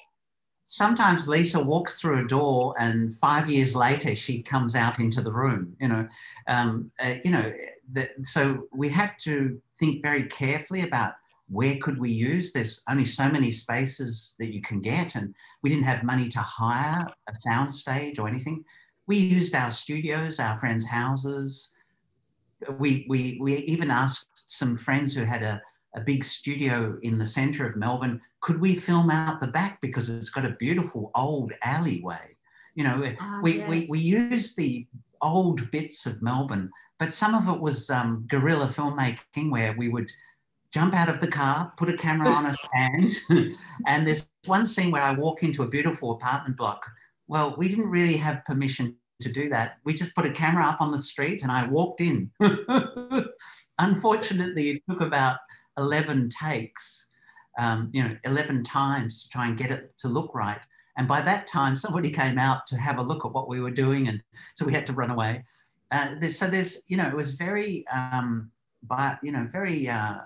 sometimes 0.64 1.28
Lisa 1.28 1.60
walks 1.60 2.00
through 2.00 2.26
a 2.26 2.28
door 2.28 2.74
and 2.80 3.14
five 3.14 3.50
years 3.50 3.76
later 3.76 4.16
she 4.16 4.42
comes 4.42 4.76
out 4.76 5.00
into 5.00 5.22
the 5.22 5.32
room, 5.32 5.76
you 5.80 5.88
know, 5.88 6.08
um, 6.48 6.92
uh, 7.04 7.16
you 7.24 7.32
know, 7.32 7.52
the, 7.92 8.10
so 8.24 8.68
we 8.74 8.90
had 8.90 9.14
to 9.20 9.62
think 9.78 10.02
very 10.02 10.24
carefully 10.24 10.82
about 10.82 11.14
where 11.50 11.76
could 11.82 12.00
we 12.00 12.10
use? 12.10 12.52
There's 12.52 12.82
only 12.90 13.06
so 13.06 13.30
many 13.30 13.52
spaces 13.52 14.36
that 14.40 14.54
you 14.54 14.62
can 14.62 14.80
get, 14.80 15.16
and 15.16 15.36
we 15.62 15.70
didn't 15.70 15.86
have 15.86 16.04
money 16.04 16.28
to 16.30 16.40
hire 16.40 17.06
a 17.30 17.36
sound 17.36 17.70
stage 17.70 18.18
or 18.18 18.28
anything 18.28 18.64
we 19.08 19.18
used 19.18 19.56
our 19.56 19.70
studios, 19.70 20.40
our 20.40 20.56
friends' 20.58 20.86
houses. 20.86 21.72
We, 22.78 23.06
we, 23.10 23.38
we 23.42 23.58
even 23.58 23.92
asked 23.92 24.28
some 24.46 24.76
friends 24.76 25.14
who 25.14 25.24
had 25.24 25.44
a, 25.44 25.62
a 25.96 26.02
big 26.02 26.24
studio 26.24 26.98
in 27.02 27.18
the 27.18 27.26
centre 27.26 27.68
of 27.68 27.76
Melbourne, 27.76 28.22
could 28.42 28.60
we 28.60 28.76
film 28.76 29.10
out 29.10 29.40
the 29.40 29.48
back 29.48 29.80
because 29.82 30.10
it's 30.10 30.30
got 30.30 30.46
a 30.46 30.56
beautiful 30.60 31.12
old 31.16 31.54
alleyway? 31.64 32.36
You 32.76 32.84
know, 32.84 33.04
oh, 33.22 33.40
we, 33.42 33.58
yes. 33.60 33.70
we, 33.70 33.88
we 33.90 34.00
use 34.00 34.56
the 34.56 34.88
old 35.22 35.70
bits 35.72 36.06
of 36.06 36.22
Melbourne, 36.22 36.70
but 37.00 37.14
some 37.14 37.36
of 37.36 37.48
it 37.48 37.60
was 37.60 37.90
um, 37.90 38.26
guerrilla 38.28 38.68
filmmaking 38.68 39.52
where 39.52 39.74
we 39.78 39.90
would 39.90 40.12
jump 40.74 40.94
out 40.94 41.08
of 41.08 41.20
the 41.20 41.28
car, 41.28 41.72
put 41.78 41.90
a 41.90 41.98
camera 41.98 42.30
on 42.30 42.48
a 42.48 42.54
stand, 42.66 43.14
and 43.88 44.06
there's 44.06 44.28
one 44.46 44.66
scene 44.66 44.92
where 44.92 45.04
I 45.04 45.14
walk 45.14 45.44
into 45.44 45.64
a 45.64 45.68
beautiful 45.68 46.12
apartment 46.12 46.58
block. 46.58 46.86
Well, 47.34 47.56
we 47.58 47.68
didn't 47.68 47.90
really 47.90 48.16
have 48.18 48.46
permission 48.46 48.96
to 49.22 49.32
do 49.32 49.50
that. 49.50 49.78
We 49.86 49.96
just 49.96 50.14
put 50.14 50.28
a 50.28 50.32
camera 50.32 50.66
up 50.66 50.82
on 50.82 50.92
the 50.92 51.00
street 51.00 51.42
and 51.42 51.52
I 51.52 51.66
walked 51.66 52.00
in. 52.00 52.30
Unfortunately, 53.80 54.70
it 54.70 54.84
took 54.88 55.02
about 55.02 55.38
11 55.80 56.30
takes, 56.30 57.08
um, 57.58 57.90
you 57.92 58.04
know, 58.04 58.16
11 58.26 58.64
times 58.64 59.24
to 59.24 59.30
try 59.30 59.48
and 59.48 59.58
get 59.58 59.72
it 59.72 59.96
to 59.98 60.10
look 60.10 60.36
right. 60.36 60.60
And 61.00 61.08
by 61.08 61.22
that 61.22 61.48
time, 61.48 61.76
somebody 61.76 62.12
came 62.12 62.38
out 62.38 62.68
to 62.68 62.78
have 62.78 63.00
a 63.00 63.02
look 63.02 63.26
at 63.26 63.34
what 63.34 63.50
we 63.50 63.62
were 63.62 63.72
doing. 63.72 64.10
And 64.10 64.22
so 64.54 64.64
we 64.64 64.72
had 64.72 64.86
to 64.86 64.94
run 64.94 65.10
away. 65.10 65.44
Uh, 65.90 66.10
there's, 66.20 66.38
so 66.38 66.46
there's, 66.46 66.84
you 66.86 66.98
know, 66.98 67.08
it 67.08 67.16
was 67.16 67.32
very, 67.32 67.84
um, 67.88 68.52
but, 68.84 69.18
you 69.24 69.32
know, 69.32 69.48
very, 69.52 69.90
uh, 69.90 70.18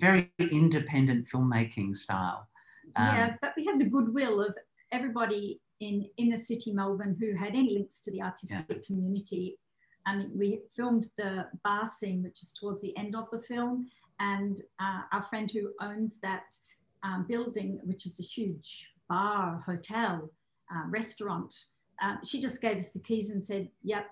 very 0.00 0.32
independent 0.40 1.28
filmmaking 1.32 1.94
style. 1.94 2.48
Um, 2.96 3.14
yeah, 3.14 3.34
but 3.40 3.52
we 3.56 3.64
had 3.64 3.78
the 3.78 3.84
goodwill 3.84 4.40
of 4.40 4.56
everybody 4.90 5.60
in 5.80 6.08
inner 6.16 6.36
city 6.36 6.72
Melbourne 6.72 7.16
who 7.18 7.34
had 7.36 7.54
any 7.54 7.74
links 7.74 8.00
to 8.00 8.10
the 8.10 8.22
artistic 8.22 8.66
yeah. 8.68 8.86
community. 8.86 9.58
I 10.06 10.16
mean, 10.16 10.32
we 10.34 10.60
filmed 10.74 11.08
the 11.16 11.46
bar 11.64 11.86
scene, 11.86 12.22
which 12.22 12.42
is 12.42 12.52
towards 12.52 12.80
the 12.80 12.96
end 12.96 13.14
of 13.14 13.26
the 13.30 13.40
film, 13.40 13.88
and 14.20 14.60
uh, 14.80 15.02
our 15.12 15.22
friend 15.22 15.50
who 15.50 15.70
owns 15.80 16.20
that 16.20 16.54
um, 17.02 17.26
building, 17.28 17.80
which 17.84 18.06
is 18.06 18.18
a 18.18 18.22
huge 18.22 18.88
bar, 19.08 19.62
hotel, 19.64 20.30
uh, 20.74 20.88
restaurant, 20.88 21.54
uh, 22.02 22.16
she 22.24 22.40
just 22.40 22.60
gave 22.60 22.76
us 22.76 22.90
the 22.90 23.00
keys 23.00 23.30
and 23.30 23.44
said, 23.44 23.68
"Yep, 23.82 24.06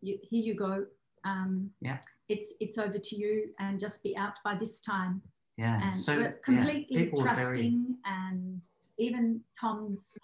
you, 0.00 0.18
here 0.22 0.42
you 0.42 0.54
go. 0.54 0.86
Um, 1.24 1.70
yeah, 1.80 1.98
it's 2.28 2.54
it's 2.60 2.78
over 2.78 2.98
to 2.98 3.16
you, 3.16 3.50
and 3.58 3.78
just 3.80 4.02
be 4.02 4.16
out 4.16 4.38
by 4.44 4.54
this 4.54 4.80
time." 4.80 5.22
Yeah, 5.56 5.80
and 5.82 5.94
so 5.94 6.32
completely 6.44 7.10
yeah, 7.12 7.22
trusting 7.22 7.54
very... 7.54 7.96
and 8.04 8.60
even 8.98 9.40
Tom's 9.58 10.16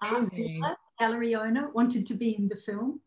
gallery 0.99 1.35
owner 1.35 1.71
wanted 1.73 2.07
to 2.07 2.15
be 2.15 2.37
in 2.37 2.49
the 2.49 2.57
film. 2.57 3.01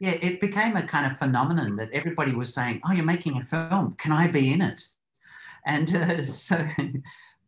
Yeah, 0.00 0.16
it 0.22 0.40
became 0.40 0.76
a 0.76 0.82
kind 0.82 1.06
of 1.06 1.18
phenomenon 1.18 1.76
that 1.76 1.90
everybody 1.92 2.32
was 2.32 2.52
saying, 2.54 2.80
"Oh, 2.84 2.92
you're 2.92 3.04
making 3.04 3.36
a 3.36 3.44
film. 3.44 3.92
Can 3.92 4.12
I 4.12 4.28
be 4.28 4.52
in 4.52 4.62
it?" 4.62 4.82
And 5.66 5.94
uh, 5.94 6.24
so, 6.46 6.66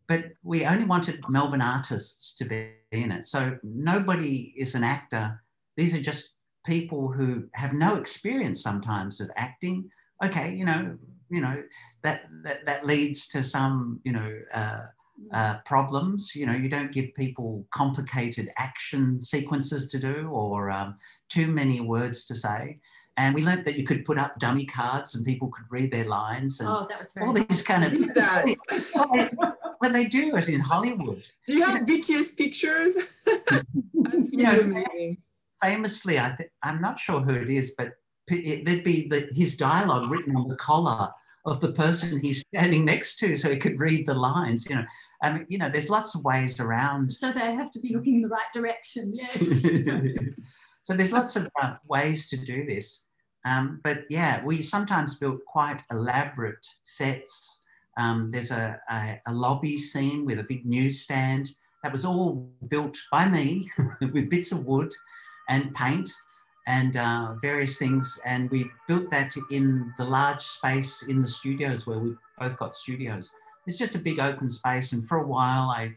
but 0.06 0.24
we 0.42 0.64
only 0.66 0.84
wanted 0.84 1.24
Melbourne 1.28 1.62
artists 1.62 2.34
to 2.34 2.44
be 2.44 2.72
in 2.90 3.10
it. 3.10 3.26
So 3.26 3.58
nobody 3.62 4.52
is 4.56 4.74
an 4.74 4.84
actor. 4.84 5.42
These 5.76 5.94
are 5.94 6.00
just 6.00 6.34
people 6.66 7.10
who 7.10 7.48
have 7.54 7.72
no 7.72 7.96
experience 7.96 8.62
sometimes 8.62 9.20
of 9.20 9.30
acting. 9.36 9.90
Okay, 10.22 10.54
you 10.54 10.66
know, 10.66 10.96
you 11.30 11.40
know 11.40 11.62
that 12.02 12.24
that 12.44 12.66
that 12.66 12.86
leads 12.86 13.26
to 13.28 13.42
some, 13.42 14.00
you 14.04 14.12
know. 14.12 14.40
Uh, 14.52 14.80
uh, 15.32 15.54
problems. 15.64 16.34
You 16.34 16.46
know, 16.46 16.52
you 16.52 16.68
don't 16.68 16.92
give 16.92 17.14
people 17.14 17.66
complicated 17.70 18.50
action 18.56 19.20
sequences 19.20 19.86
to 19.88 19.98
do 19.98 20.28
or 20.30 20.70
um, 20.70 20.96
too 21.28 21.46
many 21.46 21.80
words 21.80 22.24
to 22.26 22.34
say. 22.34 22.78
And 23.18 23.34
we 23.34 23.42
learned 23.42 23.64
that 23.66 23.78
you 23.78 23.84
could 23.84 24.04
put 24.04 24.18
up 24.18 24.38
dummy 24.38 24.64
cards 24.64 25.14
and 25.14 25.24
people 25.24 25.48
could 25.48 25.66
read 25.70 25.92
their 25.92 26.06
lines 26.06 26.60
and 26.60 26.68
oh, 26.68 26.86
that 26.88 27.00
was 27.00 27.12
very 27.12 27.26
all 27.26 27.32
these 27.32 27.62
kind 27.62 27.84
of. 27.84 27.92
well, 29.80 29.92
they 29.92 30.06
do 30.06 30.34
it 30.36 30.48
in 30.48 30.60
Hollywood. 30.60 31.22
Do 31.46 31.54
you 31.54 31.64
have 31.64 31.82
BTS 31.82 32.36
pictures? 32.36 32.96
you 33.92 34.42
know, 34.42 34.84
famously, 35.62 36.18
I 36.18 36.30
think 36.30 36.50
I'm 36.62 36.80
not 36.80 36.98
sure 36.98 37.20
who 37.20 37.34
it 37.34 37.50
is, 37.50 37.72
but 37.76 37.92
it, 38.30 38.64
there'd 38.64 38.84
be 38.84 39.08
the, 39.08 39.28
his 39.32 39.56
dialogue 39.56 40.10
written 40.10 40.34
on 40.36 40.48
the 40.48 40.56
collar 40.56 41.10
of 41.44 41.60
the 41.60 41.72
person 41.72 42.20
he's 42.20 42.40
standing 42.40 42.84
next 42.84 43.16
to 43.16 43.34
so 43.34 43.50
he 43.50 43.56
could 43.56 43.80
read 43.80 44.06
the 44.06 44.14
lines 44.14 44.64
you 44.68 44.76
know. 44.76 44.84
I 45.22 45.32
mean, 45.32 45.46
you 45.48 45.58
know 45.58 45.68
there's 45.68 45.90
lots 45.90 46.14
of 46.14 46.24
ways 46.24 46.60
around. 46.60 47.12
So 47.12 47.32
they 47.32 47.54
have 47.54 47.70
to 47.72 47.80
be 47.80 47.94
looking 47.94 48.16
in 48.16 48.22
the 48.22 48.28
right 48.28 48.52
direction 48.54 49.12
yes. 49.12 49.36
So 50.84 50.94
there's 50.94 51.12
lots 51.12 51.36
of 51.36 51.48
uh, 51.62 51.74
ways 51.86 52.28
to 52.30 52.36
do 52.36 52.66
this. 52.66 53.02
Um, 53.44 53.80
but 53.82 54.04
yeah 54.08 54.44
we 54.44 54.62
sometimes 54.62 55.16
built 55.16 55.44
quite 55.46 55.82
elaborate 55.90 56.66
sets. 56.84 57.60
Um, 57.98 58.30
there's 58.30 58.50
a, 58.50 58.80
a, 58.90 59.20
a 59.26 59.32
lobby 59.32 59.76
scene 59.78 60.24
with 60.24 60.38
a 60.38 60.44
big 60.44 60.64
newsstand 60.64 61.50
that 61.82 61.92
was 61.92 62.04
all 62.04 62.48
built 62.68 62.96
by 63.10 63.28
me 63.28 63.68
with 64.12 64.30
bits 64.30 64.52
of 64.52 64.64
wood 64.64 64.92
and 65.48 65.74
paint 65.74 66.10
and 66.66 66.96
uh, 66.96 67.34
various 67.40 67.78
things. 67.78 68.18
And 68.24 68.50
we 68.50 68.70
built 68.86 69.10
that 69.10 69.34
in 69.50 69.92
the 69.96 70.04
large 70.04 70.40
space 70.40 71.02
in 71.08 71.20
the 71.20 71.28
studios 71.28 71.86
where 71.86 71.98
we 71.98 72.14
both 72.38 72.56
got 72.56 72.74
studios. 72.74 73.32
It's 73.66 73.78
just 73.78 73.94
a 73.94 73.98
big 73.98 74.18
open 74.18 74.48
space. 74.48 74.92
And 74.92 75.06
for 75.06 75.18
a 75.18 75.26
while, 75.26 75.70
I, 75.70 75.94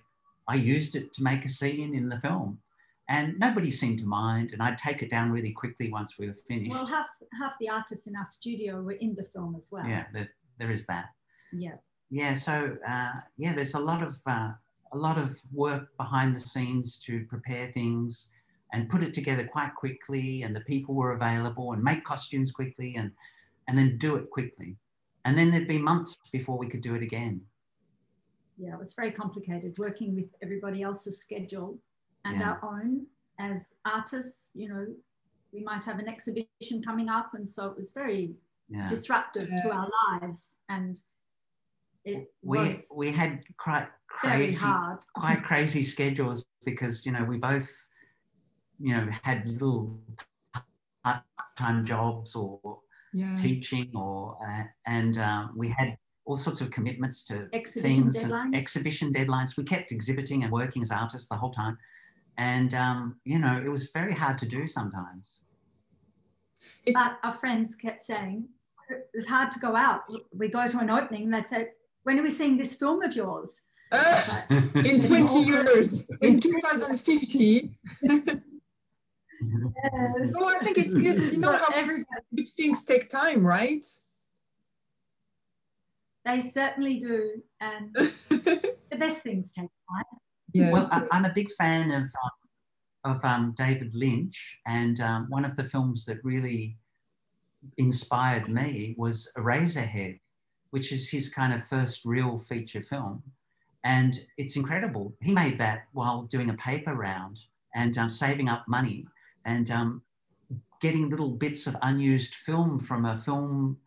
I 0.47 0.55
used 0.55 0.95
it 0.95 1.13
to 1.13 1.23
make 1.23 1.45
a 1.45 1.49
scene 1.49 1.95
in 1.95 2.09
the 2.09 2.19
film. 2.19 2.59
And 3.07 3.37
nobody 3.37 3.69
seemed 3.69 3.99
to 3.99 4.05
mind. 4.05 4.53
And 4.53 4.61
I'd 4.61 4.77
take 4.77 5.01
it 5.01 5.09
down 5.09 5.31
really 5.31 5.51
quickly 5.51 5.91
once 5.91 6.17
we 6.17 6.27
were 6.27 6.35
finished. 6.47 6.71
Well, 6.71 6.85
half, 6.85 7.07
half 7.39 7.55
the 7.59 7.69
artists 7.69 8.07
in 8.07 8.15
our 8.15 8.25
studio 8.25 8.81
were 8.81 8.93
in 8.93 9.15
the 9.15 9.23
film 9.23 9.55
as 9.55 9.69
well. 9.71 9.85
Yeah, 9.87 10.05
there, 10.13 10.29
there 10.57 10.71
is 10.71 10.85
that. 10.87 11.09
Yeah. 11.53 11.75
Yeah, 12.09 12.33
so 12.33 12.77
uh, 12.87 13.11
yeah, 13.37 13.53
there's 13.53 13.73
a 13.73 13.79
lot 13.79 14.03
of 14.03 14.15
uh, 14.27 14.51
a 14.93 14.97
lot 14.97 15.17
of 15.17 15.37
work 15.51 15.95
behind 15.97 16.35
the 16.35 16.39
scenes 16.39 16.97
to 16.99 17.25
prepare 17.25 17.71
things 17.71 18.27
and 18.73 18.89
put 18.89 19.03
it 19.03 19.13
together 19.13 19.45
quite 19.45 19.73
quickly 19.75 20.43
and 20.43 20.55
the 20.55 20.61
people 20.61 20.95
were 20.95 21.13
available 21.13 21.73
and 21.73 21.83
make 21.83 22.03
costumes 22.03 22.51
quickly 22.51 22.95
and 22.95 23.11
and 23.67 23.77
then 23.77 23.97
do 23.97 24.15
it 24.15 24.29
quickly 24.29 24.75
and 25.25 25.37
then 25.37 25.51
there'd 25.51 25.67
be 25.67 25.79
months 25.79 26.17
before 26.31 26.57
we 26.57 26.67
could 26.67 26.81
do 26.81 26.95
it 26.95 27.01
again 27.01 27.41
yeah 28.57 28.73
it 28.73 28.79
was 28.79 28.93
very 28.93 29.11
complicated 29.11 29.75
working 29.77 30.15
with 30.15 30.25
everybody 30.41 30.81
else's 30.81 31.19
schedule 31.19 31.77
and 32.25 32.39
yeah. 32.39 32.51
our 32.51 32.59
own 32.63 33.05
as 33.39 33.75
artists 33.85 34.51
you 34.53 34.69
know 34.69 34.85
we 35.51 35.63
might 35.63 35.83
have 35.83 35.99
an 35.99 36.07
exhibition 36.07 36.81
coming 36.83 37.09
up 37.09 37.31
and 37.33 37.49
so 37.49 37.67
it 37.67 37.77
was 37.77 37.91
very 37.91 38.35
yeah. 38.69 38.87
disruptive 38.87 39.49
yeah. 39.49 39.61
to 39.61 39.71
our 39.71 39.89
lives 40.11 40.55
and 40.69 40.99
it 42.03 42.31
we 42.43 42.77
we 42.95 43.11
had 43.11 43.43
quite 43.57 43.87
crazy 44.07 44.65
quite 45.15 45.43
crazy 45.43 45.83
schedules 45.83 46.45
because 46.63 47.05
you 47.05 47.11
know 47.11 47.23
we 47.23 47.37
both 47.37 47.87
you 48.79 48.93
know, 48.93 49.07
had 49.23 49.47
little 49.47 49.99
part-time 51.03 51.85
jobs 51.85 52.35
or 52.35 52.79
yeah. 53.13 53.35
teaching 53.35 53.91
or, 53.95 54.37
uh, 54.45 54.63
and 54.85 55.17
uh, 55.17 55.47
we 55.55 55.69
had 55.69 55.97
all 56.25 56.37
sorts 56.37 56.59
of 56.61 56.71
commitments 56.71 57.23
to 57.23 57.47
exhibition 57.53 58.03
things 58.03 58.17
deadlines. 58.17 58.45
and 58.45 58.55
exhibition 58.55 59.13
deadlines. 59.13 59.57
We 59.57 59.63
kept 59.63 59.91
exhibiting 59.91 60.43
and 60.43 60.51
working 60.51 60.81
as 60.81 60.91
artists 60.91 61.27
the 61.27 61.35
whole 61.35 61.51
time. 61.51 61.77
And, 62.37 62.73
um, 62.73 63.15
you 63.23 63.39
know, 63.39 63.55
it 63.63 63.69
was 63.69 63.91
very 63.93 64.13
hard 64.13 64.37
to 64.39 64.45
do 64.45 64.67
sometimes. 64.67 65.43
It's, 66.85 66.93
but 66.93 67.17
our 67.23 67.31
friends 67.31 67.75
kept 67.75 68.03
saying, 68.03 68.49
it's 69.13 69.27
hard 69.27 69.51
to 69.51 69.59
go 69.59 69.75
out. 69.75 70.01
We 70.35 70.49
go 70.49 70.67
to 70.67 70.79
an 70.79 70.89
opening 70.89 71.23
and 71.23 71.33
they 71.33 71.43
say, 71.43 71.69
when 72.03 72.19
are 72.19 72.23
we 72.23 72.29
seeing 72.29 72.57
this 72.57 72.75
film 72.75 73.01
of 73.01 73.15
yours? 73.15 73.61
Uh, 73.91 74.41
in 74.49 74.99
20 75.01 75.39
years, 75.41 76.07
in 76.21 76.39
2050. 76.39 77.77
Yes. 79.51 80.33
No, 80.33 80.47
I 80.47 80.59
think 80.59 80.77
it's 80.77 80.95
good. 80.95 81.33
You 81.33 81.39
know 81.39 81.57
how 81.57 81.71
good 82.35 82.49
things 82.49 82.83
take 82.83 83.09
time, 83.09 83.45
right? 83.45 83.85
They 86.25 86.39
certainly 86.39 86.97
do. 86.97 87.43
And 87.61 87.93
the 87.95 88.97
best 88.97 89.21
things 89.21 89.51
take 89.51 89.69
time. 89.89 90.19
Yes. 90.53 90.73
Well, 90.73 90.89
I, 90.91 91.17
am 91.17 91.25
a 91.25 91.33
big 91.33 91.51
fan 91.51 91.91
of, 91.91 92.03
um, 92.03 93.15
of 93.15 93.25
um, 93.25 93.53
David 93.57 93.93
Lynch. 93.93 94.57
And 94.65 94.99
um, 95.01 95.27
one 95.29 95.45
of 95.45 95.55
the 95.55 95.63
films 95.63 96.05
that 96.05 96.17
really 96.23 96.77
inspired 97.77 98.49
me 98.49 98.95
was 98.97 99.31
Eraserhead, 99.37 100.19
which 100.71 100.91
is 100.91 101.09
his 101.09 101.29
kind 101.29 101.53
of 101.53 101.63
first 101.63 102.01
real 102.05 102.37
feature 102.37 102.81
film. 102.81 103.21
And 103.83 104.19
it's 104.37 104.55
incredible. 104.55 105.13
He 105.21 105.31
made 105.31 105.59
that 105.59 105.83
while 105.93 106.23
doing 106.23 106.49
a 106.49 106.55
paper 106.55 106.95
round 106.95 107.39
and 107.75 107.95
um, 107.99 108.09
saving 108.09 108.49
up 108.49 108.65
money 108.67 109.05
and 109.45 109.71
um, 109.71 110.01
getting 110.81 111.09
little 111.09 111.29
bits 111.29 111.67
of 111.67 111.75
unused 111.83 112.35
film 112.35 112.79
from 112.79 113.05
a 113.05 113.17
film 113.17 113.77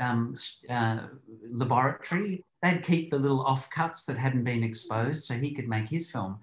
um, 0.00 0.34
uh, 0.68 1.08
laboratory. 1.50 2.44
They'd 2.62 2.82
keep 2.82 3.10
the 3.10 3.18
little 3.18 3.44
offcuts 3.44 4.04
that 4.06 4.18
hadn't 4.18 4.44
been 4.44 4.62
exposed 4.62 5.24
so 5.24 5.34
he 5.34 5.52
could 5.52 5.68
make 5.68 5.88
his 5.88 6.10
film. 6.10 6.38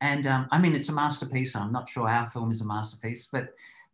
And 0.00 0.26
um, 0.26 0.46
I 0.50 0.58
mean, 0.58 0.74
it's 0.74 0.90
a 0.90 0.92
masterpiece. 0.92 1.56
I'm 1.56 1.72
not 1.72 1.88
sure 1.88 2.08
our 2.08 2.26
film 2.26 2.50
is 2.50 2.60
a 2.60 2.66
masterpiece, 2.66 3.28
but 3.32 3.48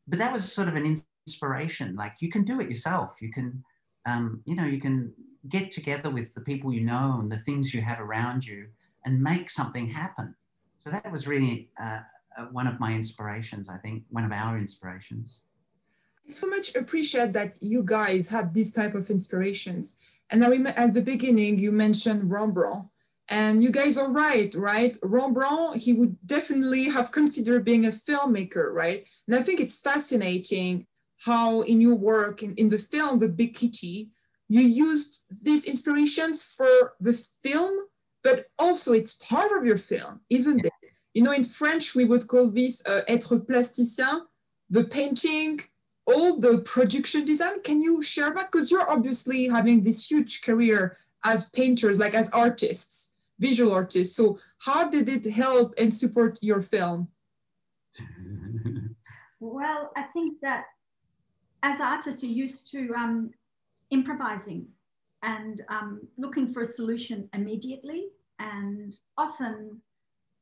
but 0.08 0.18
that 0.18 0.32
was 0.32 0.52
sort 0.52 0.68
of 0.68 0.74
an 0.74 0.96
inspiration. 1.26 1.94
Like 1.94 2.14
you 2.18 2.28
can 2.28 2.42
do 2.42 2.60
it 2.60 2.68
yourself. 2.68 3.22
You 3.22 3.30
can, 3.30 3.62
um, 4.04 4.42
you 4.44 4.56
know, 4.56 4.64
you 4.64 4.80
can 4.80 5.12
get 5.48 5.70
together 5.70 6.10
with 6.10 6.34
the 6.34 6.40
people 6.40 6.72
you 6.72 6.82
know 6.82 7.18
and 7.20 7.30
the 7.30 7.38
things 7.38 7.72
you 7.72 7.80
have 7.82 8.00
around 8.00 8.46
you 8.46 8.66
and 9.04 9.22
make 9.22 9.48
something 9.48 9.86
happen. 9.86 10.34
So 10.76 10.90
that 10.90 11.10
was 11.10 11.28
really 11.28 11.70
uh, 11.80 12.00
uh, 12.36 12.44
one 12.46 12.66
of 12.66 12.80
my 12.80 12.92
inspirations, 12.94 13.68
I 13.68 13.78
think, 13.78 14.04
one 14.10 14.24
of 14.24 14.32
our 14.32 14.58
inspirations. 14.58 15.40
It's 16.26 16.38
so 16.38 16.46
much 16.46 16.74
appreciate 16.74 17.32
that 17.32 17.56
you 17.60 17.82
guys 17.82 18.28
had 18.28 18.54
these 18.54 18.72
type 18.72 18.94
of 18.94 19.10
inspirations. 19.10 19.96
And 20.30 20.44
I 20.44 20.48
remember 20.48 20.78
at 20.78 20.94
the 20.94 21.02
beginning 21.02 21.58
you 21.58 21.72
mentioned 21.72 22.30
Rembrandt, 22.30 22.86
and 23.28 23.62
you 23.62 23.70
guys 23.70 23.96
are 23.96 24.10
right, 24.10 24.54
right? 24.54 24.96
Rembrandt, 25.02 25.76
he 25.76 25.92
would 25.92 26.16
definitely 26.26 26.84
have 26.84 27.12
considered 27.12 27.64
being 27.64 27.86
a 27.86 27.90
filmmaker, 27.90 28.72
right? 28.72 29.04
And 29.26 29.36
I 29.36 29.42
think 29.42 29.60
it's 29.60 29.80
fascinating 29.80 30.86
how 31.24 31.62
in 31.62 31.80
your 31.80 31.94
work 31.94 32.42
in, 32.42 32.54
in 32.56 32.68
the 32.68 32.78
film, 32.78 33.18
The 33.18 33.28
Big 33.28 33.54
Kitty, 33.54 34.10
you 34.48 34.60
used 34.60 35.24
these 35.30 35.64
inspirations 35.64 36.52
for 36.56 36.94
the 37.00 37.14
film, 37.42 37.86
but 38.22 38.46
also 38.58 38.92
it's 38.92 39.14
part 39.14 39.52
of 39.56 39.64
your 39.64 39.78
film, 39.78 40.20
isn't 40.28 40.64
it? 40.64 40.72
You 41.14 41.22
know, 41.22 41.32
in 41.32 41.44
French, 41.44 41.94
we 41.94 42.04
would 42.04 42.26
call 42.26 42.48
this 42.48 42.82
uh, 42.86 43.02
être 43.08 43.44
plasticien, 43.46 44.22
the 44.70 44.84
painting, 44.84 45.60
all 46.06 46.38
the 46.38 46.58
production 46.58 47.24
design. 47.24 47.60
Can 47.62 47.82
you 47.82 48.02
share 48.02 48.32
that? 48.34 48.50
Because 48.50 48.70
you're 48.70 48.90
obviously 48.90 49.48
having 49.48 49.84
this 49.84 50.10
huge 50.10 50.42
career 50.42 50.96
as 51.24 51.50
painters, 51.50 51.98
like 51.98 52.14
as 52.14 52.28
artists, 52.30 53.12
visual 53.38 53.72
artists. 53.72 54.16
So 54.16 54.38
how 54.58 54.88
did 54.88 55.08
it 55.08 55.30
help 55.30 55.74
and 55.78 55.92
support 55.92 56.38
your 56.42 56.62
film? 56.62 57.08
Well, 59.44 59.90
I 59.96 60.04
think 60.04 60.40
that 60.42 60.66
as 61.64 61.80
artists, 61.80 62.22
you're 62.22 62.30
used 62.30 62.70
to 62.70 62.94
um, 62.94 63.32
improvising 63.90 64.68
and 65.24 65.62
um, 65.68 66.06
looking 66.16 66.46
for 66.52 66.62
a 66.62 66.64
solution 66.64 67.28
immediately 67.34 68.10
and 68.38 68.96
often 69.18 69.80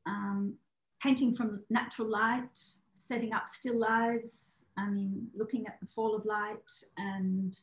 um, 0.07 0.54
painting 1.02 1.35
from 1.35 1.62
natural 1.71 2.09
light, 2.09 2.59
setting 2.95 3.33
up 3.33 3.49
still 3.49 3.78
lives, 3.78 4.64
I 4.76 4.88
mean, 4.88 5.28
looking 5.37 5.66
at 5.66 5.78
the 5.80 5.87
fall 5.87 6.14
of 6.14 6.25
light 6.25 6.71
and 6.97 7.59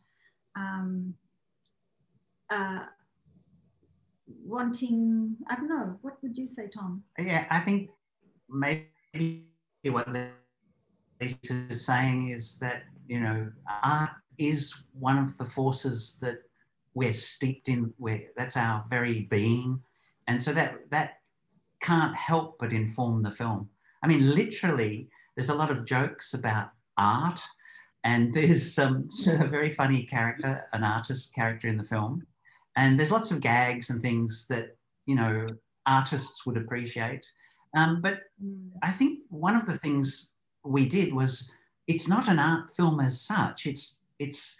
um, 0.55 1.13
uh, 2.49 2.85
wanting, 4.43 5.35
I 5.49 5.55
don't 5.55 5.69
know, 5.69 5.97
what 6.01 6.21
would 6.21 6.37
you 6.37 6.47
say, 6.47 6.67
Tom? 6.67 7.03
Yeah, 7.17 7.45
I 7.49 7.59
think 7.59 7.89
maybe 8.49 9.45
what 9.85 10.07
Lisa 10.11 11.37
is 11.69 11.85
saying 11.85 12.29
is 12.29 12.59
that 12.59 12.83
you 13.07 13.19
know, 13.19 13.49
art 13.83 14.11
is 14.37 14.73
one 14.99 15.17
of 15.17 15.37
the 15.37 15.45
forces 15.45 16.17
that 16.21 16.37
we're 16.93 17.13
steeped 17.13 17.69
in. 17.69 17.93
Where 17.97 18.21
that's 18.35 18.57
our 18.57 18.85
very 18.89 19.27
being, 19.29 19.81
and 20.27 20.41
so 20.41 20.51
that 20.53 20.89
that 20.91 21.19
can't 21.81 22.15
help 22.15 22.57
but 22.59 22.73
inform 22.73 23.23
the 23.23 23.31
film. 23.31 23.69
I 24.03 24.07
mean, 24.07 24.35
literally, 24.35 25.09
there's 25.35 25.49
a 25.49 25.55
lot 25.55 25.71
of 25.71 25.85
jokes 25.85 26.33
about 26.33 26.71
art, 26.97 27.41
and 28.03 28.33
there's 28.33 28.73
some 28.73 29.07
a 29.39 29.47
very 29.47 29.69
funny 29.69 30.03
character, 30.03 30.65
an 30.73 30.83
artist 30.83 31.33
character 31.33 31.67
in 31.67 31.77
the 31.77 31.83
film, 31.83 32.25
and 32.75 32.99
there's 32.99 33.11
lots 33.11 33.31
of 33.31 33.41
gags 33.41 33.89
and 33.89 34.01
things 34.01 34.45
that 34.47 34.77
you 35.05 35.15
know 35.15 35.47
artists 35.85 36.45
would 36.45 36.57
appreciate. 36.57 37.25
Um, 37.75 38.01
but 38.01 38.21
I 38.83 38.91
think 38.91 39.19
one 39.29 39.55
of 39.55 39.65
the 39.65 39.77
things 39.77 40.31
we 40.63 40.85
did 40.85 41.13
was 41.13 41.49
it's 41.87 42.07
not 42.07 42.27
an 42.27 42.39
art 42.39 42.69
film 42.69 42.99
as 42.99 43.21
such. 43.21 43.65
It's 43.65 43.99
it's 44.19 44.55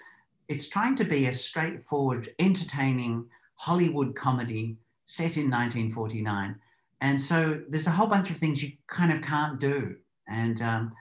it's 0.48 0.68
trying 0.68 0.96
to 0.96 1.04
be 1.04 1.28
a 1.28 1.34
straightforward, 1.34 2.30
entertaining 2.40 3.26
Hollywood 3.56 4.16
comedy 4.16 4.78
set 5.06 5.38
in 5.38 5.50
1949. 5.50 6.56
And 7.02 7.20
so 7.20 7.62
there's 7.70 7.88
a 7.88 7.92
whole 7.92 8.08
bunch 8.08 8.32
of 8.32 8.38
things 8.38 8.64
you 8.64 8.72
kind 8.88 9.12
of 9.12 9.22
can't 9.22 9.60
do. 9.60 9.96
And 10.28 10.62
um, 10.62 10.92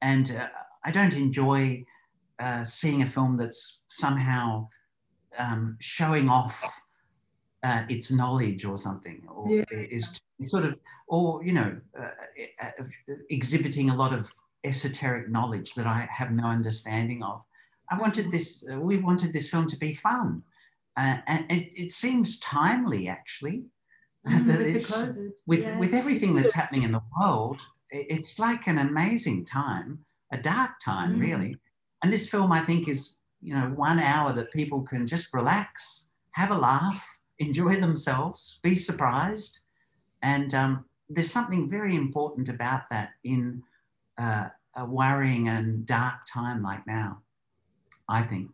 and 0.00 0.30
uh, 0.32 0.48
I 0.84 0.90
don't 0.90 1.14
enjoy 1.14 1.84
uh, 2.38 2.64
seeing 2.64 3.02
a 3.02 3.06
film 3.06 3.36
that's 3.36 3.78
somehow 3.88 4.68
um, 5.38 5.76
showing 5.80 6.28
off 6.28 6.82
uh, 7.62 7.82
its 7.88 8.10
knowledge 8.10 8.64
or 8.64 8.76
something, 8.76 9.22
or 9.28 9.48
yeah. 9.48 9.64
is 9.70 10.20
sort 10.40 10.64
of, 10.64 10.76
or 11.06 11.44
you 11.44 11.52
know, 11.52 11.76
uh, 11.98 12.08
uh, 12.60 12.84
exhibiting 13.30 13.90
a 13.90 13.94
lot 13.94 14.12
of 14.12 14.30
esoteric 14.64 15.28
knowledge 15.28 15.74
that 15.74 15.86
I 15.86 16.08
have 16.10 16.32
no 16.32 16.44
understanding 16.44 17.22
of. 17.22 17.42
I 17.90 17.98
wanted 17.98 18.30
this, 18.30 18.64
uh, 18.72 18.78
we 18.78 18.98
wanted 18.98 19.32
this 19.32 19.48
film 19.48 19.66
to 19.68 19.76
be 19.76 19.94
fun. 19.94 20.42
Uh, 20.96 21.18
and 21.26 21.50
it, 21.50 21.72
it, 21.74 21.90
seems 21.90 22.38
timely, 22.40 23.08
actually. 23.08 23.64
Mm, 24.26 24.46
that 24.46 24.58
with, 24.58 24.66
it's, 24.66 25.08
with, 25.46 25.60
yes. 25.60 25.80
with 25.80 25.94
everything 25.94 26.34
that's 26.34 26.52
happening 26.60 26.82
in 26.82 26.92
the 26.92 27.02
world, 27.18 27.60
it's 27.90 28.38
like 28.38 28.66
an 28.66 28.78
amazing 28.78 29.44
time, 29.44 29.98
a 30.32 30.38
dark 30.38 30.72
time, 30.82 31.16
mm. 31.16 31.20
really. 31.20 31.56
And 32.02 32.12
this 32.12 32.28
film, 32.28 32.52
I 32.52 32.60
think, 32.60 32.88
is 32.88 33.18
you 33.40 33.54
know 33.54 33.72
one 33.74 33.98
hour 33.98 34.32
that 34.32 34.52
people 34.52 34.82
can 34.82 35.06
just 35.06 35.34
relax, 35.34 36.08
have 36.32 36.50
a 36.50 36.56
laugh, 36.56 37.18
enjoy 37.38 37.76
themselves, 37.76 38.60
be 38.62 38.74
surprised, 38.74 39.60
and 40.22 40.54
um, 40.54 40.84
there's 41.08 41.30
something 41.30 41.68
very 41.68 41.96
important 41.96 42.48
about 42.48 42.88
that 42.90 43.10
in 43.24 43.62
uh, 44.18 44.46
a 44.76 44.84
worrying 44.84 45.48
and 45.48 45.84
dark 45.84 46.26
time 46.32 46.62
like 46.62 46.86
now, 46.86 47.20
I 48.08 48.22
think. 48.22 48.50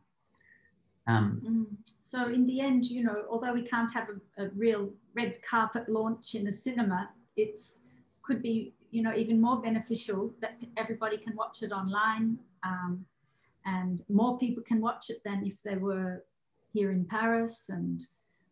Um, 1.07 1.41
mm. 1.45 1.88
So 2.09 2.27
in 2.27 2.47
the 2.47 2.63
end, 2.63 2.87
you 2.87 3.05
know, 3.05 3.25
although 3.29 3.53
we 3.53 3.61
can't 3.61 3.93
have 3.93 4.09
a, 4.09 4.45
a, 4.45 4.49
real 4.57 4.89
red 5.15 5.43
carpet 5.43 5.91
launch 5.91 6.35
in 6.35 6.47
a 6.49 6.53
cinema, 6.53 7.11
it's 7.37 7.81
could 8.23 8.41
be, 8.41 8.73
you 8.91 9.03
know, 9.03 9.15
even 9.15 9.39
more 9.39 9.61
beneficial 9.61 10.33
that 10.41 10.59
everybody 10.79 11.19
can 11.19 11.37
watch 11.37 11.63
it 11.63 11.71
online, 11.71 12.39
um, 12.65 13.05
and 13.67 14.01
more 14.09 14.39
people 14.39 14.63
can 14.63 14.81
watch 14.81 15.11
it 15.11 15.23
than 15.23 15.45
if 15.45 15.63
they 15.63 15.77
were 15.77 16.25
here 16.73 16.93
in 16.93 17.05
Paris. 17.05 17.69
And 17.69 18.03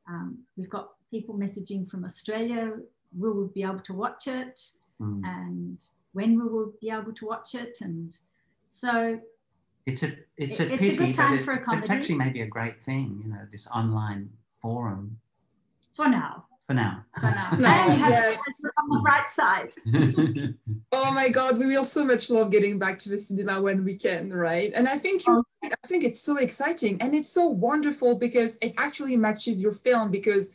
um, 0.06 0.44
we've 0.58 0.68
got 0.68 0.90
people 1.10 1.34
messaging 1.34 1.88
from 1.88 2.04
Australia. 2.04 2.74
Will 3.16 3.32
we 3.40 3.46
be 3.54 3.62
able 3.62 3.80
to 3.80 3.94
watch 3.94 4.26
it? 4.26 4.60
Mm. 5.00 5.22
And 5.24 5.78
when 6.12 6.38
we 6.38 6.46
will 6.46 6.74
be 6.78 6.90
able 6.90 7.14
to 7.14 7.24
watch 7.24 7.54
it. 7.54 7.78
And 7.80 8.14
so 8.70 9.18
it's 9.86 10.02
a 10.02 10.12
it's 10.36 10.58
a 10.58 10.72
it's 10.72 10.80
pity, 10.80 11.10
a 11.10 11.14
but 11.14 11.32
it, 11.32 11.78
it's 11.78 11.90
actually 11.90 12.16
maybe 12.16 12.42
a 12.42 12.46
great 12.46 12.82
thing, 12.82 13.20
you 13.22 13.30
know, 13.30 13.40
this 13.50 13.68
online 13.68 14.28
forum. 14.56 15.18
For 15.94 16.08
now. 16.08 16.44
For 16.66 16.74
now. 16.74 17.04
For 17.20 17.30
now. 17.30 17.50
and 17.52 17.62
yes. 17.62 18.40
on 18.78 18.88
the 18.88 19.02
right 19.04 19.30
side. 19.30 19.74
oh 20.92 21.12
my 21.12 21.28
God, 21.28 21.58
we 21.58 21.66
will 21.66 21.84
so 21.84 22.04
much 22.04 22.28
love 22.28 22.50
getting 22.50 22.78
back 22.78 22.98
to 23.00 23.08
the 23.08 23.16
cinema 23.16 23.60
when 23.60 23.84
we 23.84 23.94
can, 23.94 24.32
right? 24.32 24.72
And 24.74 24.88
I 24.88 24.98
think 24.98 25.24
you 25.26 25.44
I 25.62 25.86
think 25.86 26.02
it's 26.02 26.20
so 26.20 26.36
exciting 26.36 27.00
and 27.00 27.14
it's 27.14 27.30
so 27.30 27.46
wonderful 27.46 28.16
because 28.16 28.58
it 28.60 28.74
actually 28.78 29.16
matches 29.16 29.62
your 29.62 29.72
film 29.72 30.10
because 30.10 30.52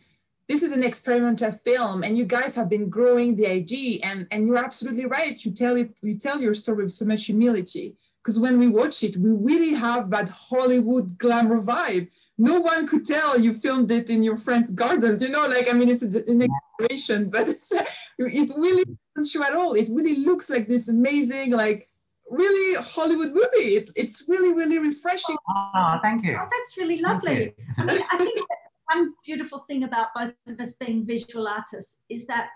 this 0.50 0.63
is 0.63 0.74
an 0.74 0.84
experimental 0.84 1.52
film 1.52 2.04
and 2.04 2.17
you 2.17 2.26
guys 2.26 2.56
have 2.56 2.67
been 2.67 2.89
growing 2.89 3.38
the 3.38 3.46
IG 3.46 4.02
and, 4.04 4.28
and 4.32 4.48
you're 4.48 4.58
absolutely 4.58 5.06
right. 5.06 5.44
You 5.46 5.52
tell 5.52 5.78
it, 5.78 5.96
you 6.02 6.17
tell 6.17 6.41
your 6.41 6.54
story 6.54 6.84
with 6.84 6.91
so 6.91 7.06
much 7.06 7.26
humility. 7.26 7.96
Because 8.24 8.40
when 8.40 8.60
we 8.60 8.68
watch 8.68 9.04
it, 9.04 9.18
we 9.18 9.32
really 9.32 9.74
have 9.74 10.10
that 10.12 10.30
Hollywood 10.30 11.18
glamour 11.18 11.62
vibe. 11.62 12.10
No 12.38 12.60
one 12.60 12.88
could 12.88 13.06
tell 13.06 13.40
you 13.40 13.54
filmed 13.54 13.92
it 13.92 14.10
in 14.10 14.24
your 14.24 14.38
friend's 14.38 14.72
gardens. 14.72 15.22
You 15.22 15.30
know, 15.30 15.48
like 15.48 15.70
I 15.70 15.74
mean, 15.74 15.90
it's 15.90 16.04
an 16.04 16.42
exaggeration, 16.42 17.30
but 17.30 17.48
it 18.20 18.52
really 18.58 18.84
doesn't 19.16 19.30
show 19.30 19.44
at 19.44 19.54
all. 19.54 19.74
It 19.74 19.90
really 19.92 20.18
looks 20.18 20.50
like 20.50 20.68
this 20.68 20.88
amazing, 20.90 21.52
like 21.52 21.90
really 22.30 22.82
Hollywood 22.82 23.34
movie. 23.34 23.76
It, 23.78 23.90
it's 23.96 24.26
really, 24.28 24.54
really 24.54 24.80
refreshing. 24.80 25.36
Oh, 25.56 26.00
thank 26.04 26.26
you. 26.26 26.38
Oh, 26.40 26.48
that's 26.50 26.78
really 26.78 27.02
lovely. 27.02 27.54
I 27.78 27.86
mean, 27.86 28.02
I 28.12 28.18
think 28.18 28.40
one 28.94 29.14
beautiful 29.26 29.60
thing 29.60 29.84
about 29.84 30.08
both 30.16 30.34
of 30.48 30.60
us 30.60 30.74
being 30.74 31.06
visual 31.06 31.48
artists 31.48 31.98
is 32.10 32.26
that 32.28 32.50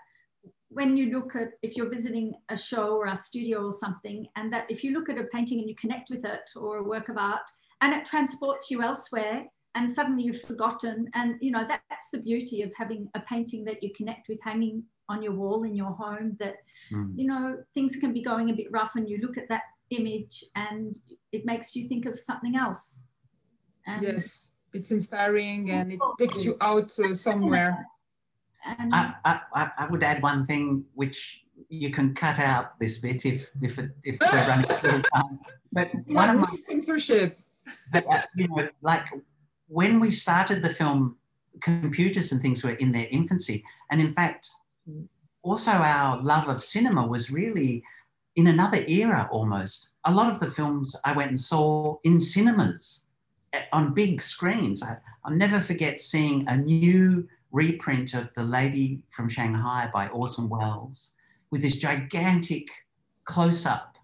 when 0.76 0.94
you 0.94 1.06
look 1.10 1.34
at 1.34 1.52
if 1.62 1.74
you're 1.74 1.88
visiting 1.88 2.34
a 2.50 2.56
show 2.56 2.88
or 2.96 3.06
a 3.06 3.16
studio 3.16 3.64
or 3.64 3.72
something 3.72 4.26
and 4.36 4.52
that 4.52 4.66
if 4.68 4.84
you 4.84 4.92
look 4.92 5.08
at 5.08 5.16
a 5.16 5.24
painting 5.32 5.58
and 5.58 5.70
you 5.70 5.74
connect 5.74 6.10
with 6.10 6.22
it 6.22 6.50
or 6.54 6.76
a 6.76 6.82
work 6.82 7.08
of 7.08 7.16
art 7.16 7.48
and 7.80 7.94
it 7.94 8.04
transports 8.04 8.70
you 8.70 8.82
elsewhere 8.82 9.46
and 9.74 9.90
suddenly 9.90 10.22
you've 10.22 10.42
forgotten 10.42 11.08
and 11.14 11.36
you 11.40 11.50
know 11.50 11.66
that, 11.66 11.80
that's 11.88 12.08
the 12.12 12.18
beauty 12.18 12.60
of 12.60 12.70
having 12.76 13.08
a 13.14 13.20
painting 13.20 13.64
that 13.64 13.82
you 13.82 13.90
connect 13.96 14.28
with 14.28 14.38
hanging 14.44 14.84
on 15.08 15.22
your 15.22 15.32
wall 15.32 15.62
in 15.62 15.74
your 15.74 15.92
home 15.92 16.36
that 16.38 16.56
mm. 16.92 17.10
you 17.16 17.26
know 17.26 17.56
things 17.72 17.96
can 17.96 18.12
be 18.12 18.22
going 18.22 18.50
a 18.50 18.52
bit 18.52 18.70
rough 18.70 18.96
and 18.96 19.08
you 19.08 19.16
look 19.22 19.38
at 19.38 19.48
that 19.48 19.62
image 19.88 20.44
and 20.56 20.98
it 21.32 21.46
makes 21.46 21.74
you 21.74 21.88
think 21.88 22.04
of 22.04 22.18
something 22.18 22.54
else 22.54 23.00
and 23.86 24.02
yes 24.02 24.50
it's 24.74 24.90
inspiring 24.90 25.70
and 25.70 25.92
it 25.92 26.00
takes 26.18 26.44
you 26.44 26.56
out 26.60 26.92
uh, 26.98 27.14
somewhere. 27.14 27.86
I, 28.66 29.14
I, 29.54 29.70
I 29.78 29.86
would 29.86 30.02
add 30.02 30.22
one 30.22 30.44
thing 30.44 30.84
which 30.94 31.42
you 31.68 31.90
can 31.90 32.14
cut 32.14 32.38
out 32.38 32.78
this 32.78 32.98
bit 32.98 33.24
if 33.24 33.50
if 33.62 33.78
it, 33.78 33.90
if 34.04 34.18
we're 34.20 34.48
running 34.48 34.70
out 34.70 34.84
of 34.84 35.04
time. 35.12 35.38
But 35.72 35.90
one 36.06 36.30
of 36.30 36.36
my 36.36 36.56
censorship. 36.58 37.38
But, 37.92 38.06
uh, 38.06 38.22
you 38.34 38.48
know, 38.48 38.68
like 38.80 39.06
when 39.68 40.00
we 40.00 40.10
started 40.10 40.62
the 40.62 40.70
film, 40.70 41.16
computers 41.60 42.32
and 42.32 42.40
things 42.40 42.64
were 42.64 42.78
in 42.84 42.92
their 42.92 43.06
infancy, 43.10 43.62
and 43.90 44.00
in 44.00 44.12
fact, 44.12 44.48
also 45.42 45.72
our 45.72 46.22
love 46.22 46.48
of 46.48 46.62
cinema 46.62 47.06
was 47.06 47.30
really 47.30 47.82
in 48.36 48.46
another 48.46 48.84
era 48.86 49.28
almost. 49.30 49.90
A 50.04 50.12
lot 50.12 50.30
of 50.32 50.38
the 50.38 50.46
films 50.46 50.94
I 51.04 51.12
went 51.12 51.30
and 51.30 51.40
saw 51.40 51.96
in 52.04 52.20
cinemas 52.20 53.04
eh, 53.52 53.62
on 53.72 53.92
big 53.92 54.22
screens. 54.22 54.82
I, 54.82 54.96
will 55.26 55.36
never 55.36 55.60
forget 55.60 56.00
seeing 56.00 56.46
a 56.48 56.56
new 56.56 57.26
reprint 57.56 58.12
of 58.12 58.32
The 58.34 58.44
Lady 58.44 59.00
from 59.08 59.28
Shanghai 59.28 59.88
by 59.90 60.08
Orson 60.08 60.48
Welles 60.48 61.12
with 61.50 61.62
this 61.62 61.76
gigantic 61.76 62.68
close 63.24 63.64
up 63.64 63.96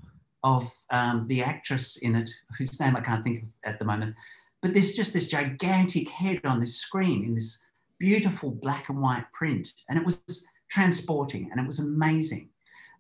of 0.43 0.73
um, 0.91 1.27
the 1.29 1.43
actress 1.43 1.99
in 1.99 2.17
it, 2.17 2.31
whose 2.57 2.81
name 2.81 2.97
I 2.97 3.01
can't 3.01 3.23
think 3.23 3.43
of 3.43 3.49
at 3.65 3.79
the 3.79 3.85
moment. 3.85 4.17
But 4.63 4.73
there's 4.73 4.95
just 4.95 5.13
this 5.13 5.27
gigantic 5.27 6.09
head 6.09 6.41
on 6.45 6.61
this 6.61 6.77
screen 6.77 7.25
in 7.25 7.35
this 7.35 7.59
beautiful 7.99 8.51
black 8.51 8.89
and 8.89 9.01
white 9.01 9.31
print. 9.33 9.69
And 9.89 9.99
it 9.99 10.05
was 10.05 10.23
transporting 10.71 11.51
and 11.51 11.61
it 11.61 11.67
was 11.67 11.79
amazing. 11.79 12.49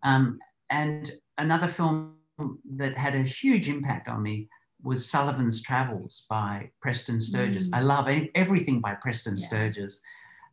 Um, 0.05 0.39
and 0.69 1.11
another 1.39 1.67
film 1.67 2.17
that 2.77 2.97
had 2.97 3.15
a 3.15 3.23
huge 3.23 3.69
impact 3.69 4.09
on 4.09 4.23
me 4.23 4.49
was 4.83 5.09
Sullivan's 5.09 5.63
Travels 5.63 6.25
by 6.29 6.71
Preston 6.81 7.19
Sturges. 7.19 7.71
Mm. 7.71 7.79
I 7.79 7.81
love 7.83 8.09
everything 8.35 8.81
by 8.81 8.95
Preston 8.95 9.37
yeah. 9.37 9.47
Sturges. 9.47 10.01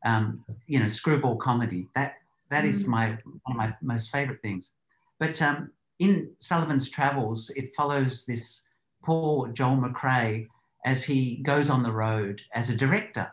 Um, 0.06 0.44
you 0.68 0.80
know, 0.80 0.88
screwball 0.88 1.36
comedy. 1.38 1.88
That 1.96 2.16
that 2.50 2.64
mm. 2.64 2.68
is 2.68 2.88
my 2.88 3.18
one 3.44 3.52
of 3.52 3.56
my 3.56 3.74
most 3.82 4.12
favorite 4.12 4.42
things. 4.42 4.72
But 5.20 5.42
um, 5.42 5.72
in 6.00 6.32
Sullivan's 6.40 6.90
Travels, 6.90 7.50
it 7.56 7.74
follows 7.76 8.26
this 8.26 8.64
poor 9.04 9.50
Joel 9.50 9.78
McCrea 9.78 10.48
as 10.86 11.04
he 11.04 11.38
goes 11.44 11.70
on 11.70 11.84
the 11.84 11.92
road 11.92 12.42
as 12.54 12.70
a 12.70 12.76
director 12.76 13.30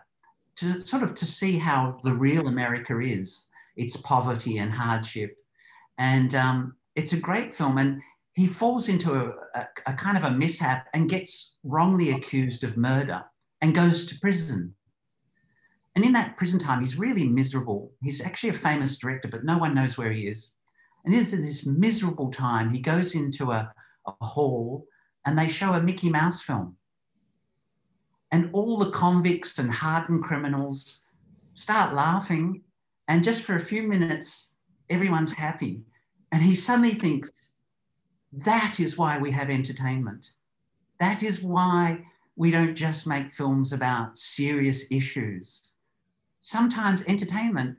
to 0.57 0.81
sort 0.81 1.02
of 1.02 1.14
to 1.14 1.26
see 1.26 1.59
how 1.59 1.98
the 2.02 2.14
real 2.14 2.48
America 2.48 2.98
is, 2.98 3.46
its 3.76 3.96
poverty 3.98 4.59
and 4.59 4.72
hardship. 4.72 5.37
And 5.98 6.35
um, 6.35 6.76
it's 6.94 7.12
a 7.12 7.18
great 7.18 7.55
film. 7.55 7.79
And 7.79 8.02
he 8.35 8.46
falls 8.46 8.88
into 8.88 9.14
a, 9.14 9.33
a, 9.55 9.68
a 9.87 9.92
kind 9.92 10.16
of 10.16 10.24
a 10.24 10.31
mishap 10.31 10.88
and 10.94 11.09
gets 11.09 11.59
wrongly 11.62 12.11
accused 12.11 12.64
of 12.64 12.76
murder 12.76 13.22
and 13.61 13.74
goes 13.74 14.05
to 14.07 14.18
prison. 14.18 14.74
And 15.96 16.04
in 16.04 16.12
that 16.12 16.37
prison 16.37 16.61
time, 16.61 16.80
he's 16.80 16.98
really 16.98 17.26
miserable. 17.26 17.90
He's 18.02 18.20
actually 18.20 18.50
a 18.50 18.52
famous 18.52 18.98
director, 18.98 19.28
but 19.28 19.44
no 19.44 19.56
one 19.56 19.74
knows 19.74 19.96
where 19.96 20.12
he 20.12 20.28
is. 20.28 20.50
And 21.06 21.14
in 21.14 21.20
this 21.20 21.64
miserable 21.64 22.30
time, 22.30 22.70
he 22.70 22.80
goes 22.80 23.14
into 23.14 23.50
a, 23.50 23.72
a 24.06 24.24
hall 24.24 24.87
and 25.24 25.38
they 25.38 25.48
show 25.48 25.72
a 25.72 25.82
Mickey 25.82 26.11
Mouse 26.11 26.42
film. 26.42 26.76
And 28.30 28.50
all 28.52 28.76
the 28.76 28.90
convicts 28.90 29.59
and 29.59 29.70
hardened 29.70 30.22
criminals 30.22 31.04
start 31.54 31.94
laughing. 31.94 32.62
And 33.09 33.24
just 33.24 33.44
for 33.44 33.54
a 33.54 33.61
few 33.61 33.82
minutes, 33.82 34.50
everyone's 34.90 35.32
happy. 35.32 35.80
And 36.30 36.42
he 36.42 36.54
suddenly 36.54 36.94
thinks, 36.94 37.52
that 38.32 38.80
is 38.80 38.98
why 38.98 39.16
we 39.16 39.30
have 39.30 39.48
entertainment. 39.48 40.32
That 41.00 41.22
is 41.22 41.42
why 41.42 42.04
we 42.35 42.50
don't 42.50 42.74
just 42.74 43.06
make 43.06 43.32
films 43.32 43.72
about 43.72 44.18
serious 44.18 44.85
issues. 44.90 45.72
Sometimes 46.46 47.02
entertainment 47.09 47.76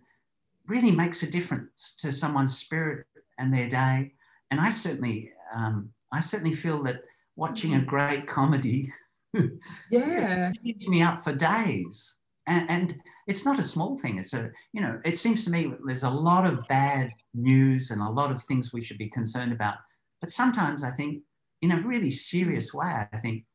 really 0.68 0.92
makes 0.92 1.24
a 1.24 1.32
difference 1.32 1.94
to 2.00 2.12
someone's 2.12 2.58
spirit 2.58 3.06
and 3.38 3.54
their 3.54 3.70
day. 3.70 4.12
And 4.52 4.60
I 4.60 4.72
certainly, 4.72 5.32
um, 5.56 5.90
I 6.12 6.20
certainly 6.20 6.54
feel 6.54 6.84
that 6.84 7.04
watching 7.38 7.76
a 7.76 7.80
great 7.80 8.28
comedy 8.28 8.92
yeah. 9.90 10.52
keeps 10.66 10.90
me 10.90 11.02
up 11.02 11.22
for 11.22 11.32
days. 11.32 12.18
And, 12.46 12.70
and 12.70 13.02
it's 13.26 13.46
not 13.46 13.58
a 13.58 13.64
small 13.64 13.96
thing. 13.96 14.20
It's 14.20 14.34
a 14.34 14.52
you 14.74 14.82
know 14.82 15.00
it 15.06 15.18
seems 15.18 15.46
to 15.46 15.50
me 15.50 15.72
there's 15.86 16.04
a 16.04 16.10
lot 16.10 16.46
of 16.46 16.68
bad 16.68 17.10
news 17.34 17.92
and 17.92 18.02
a 18.02 18.10
lot 18.10 18.32
of 18.32 18.44
things 18.44 18.74
we 18.74 18.82
should 18.82 18.98
be 18.98 19.08
concerned 19.08 19.54
about. 19.54 19.78
But 20.20 20.30
sometimes 20.30 20.84
i 20.84 20.92
think 20.92 21.24
in 21.62 21.72
a 21.72 21.88
really 21.88 22.12
serious 22.12 22.74
way 22.74 23.08
i 23.14 23.18
think 23.18 23.46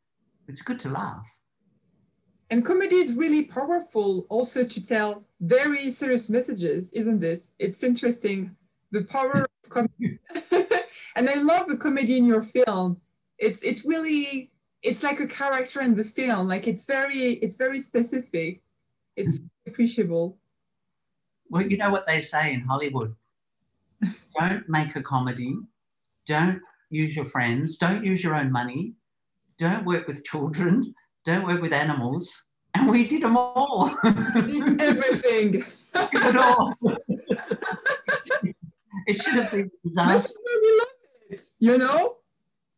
it's 0.48 0.62
good 0.62 0.78
to 0.80 0.90
laugh 0.90 1.28
and 2.52 2.64
comedy 2.64 2.96
is 2.96 3.14
really 3.14 3.42
powerful 3.44 4.26
also 4.28 4.64
to 4.64 4.80
tell 4.80 5.24
very 5.40 5.90
serious 5.90 6.30
messages 6.30 6.90
isn't 6.92 7.24
it 7.24 7.46
it's 7.58 7.82
interesting 7.82 8.54
the 8.92 9.02
power 9.02 9.42
of 9.42 9.48
comedy 9.68 10.18
and 11.16 11.28
i 11.28 11.34
love 11.42 11.66
the 11.66 11.76
comedy 11.76 12.16
in 12.16 12.26
your 12.26 12.42
film 12.42 13.00
it's 13.38 13.60
it 13.62 13.82
really 13.84 14.52
it's 14.82 15.02
like 15.02 15.20
a 15.20 15.26
character 15.26 15.80
in 15.80 15.94
the 15.94 16.04
film. 16.04 16.48
Like 16.48 16.66
it's 16.66 16.84
very, 16.84 17.34
it's 17.34 17.56
very 17.56 17.78
specific. 17.78 18.62
It's 19.16 19.38
hmm. 19.38 19.46
appreciable. 19.66 20.38
Well, 21.48 21.62
you 21.62 21.76
know 21.76 21.90
what 21.90 22.06
they 22.06 22.20
say 22.20 22.52
in 22.52 22.60
Hollywood. 22.60 23.14
don't 24.38 24.68
make 24.68 24.96
a 24.96 25.02
comedy. 25.02 25.56
Don't 26.26 26.60
use 26.90 27.14
your 27.14 27.24
friends. 27.24 27.76
Don't 27.76 28.04
use 28.04 28.24
your 28.24 28.34
own 28.34 28.50
money. 28.50 28.94
Don't 29.58 29.84
work 29.84 30.08
with 30.08 30.24
children. 30.24 30.94
Don't 31.24 31.46
work 31.46 31.60
with 31.60 31.72
animals. 31.72 32.46
And 32.74 32.88
we 32.88 33.06
did 33.06 33.22
them 33.22 33.36
all. 33.36 33.90
Everything. 34.02 35.62
it 35.94 36.36
all. 36.36 36.74
it 39.06 39.20
should 39.20 39.34
have 39.34 39.50
been 39.50 39.70
disaster. 39.84 40.12
That's 40.14 40.38
why 40.42 40.58
we 40.62 40.78
love 40.78 40.88
it. 41.28 41.42
You 41.58 41.76
know, 41.76 42.16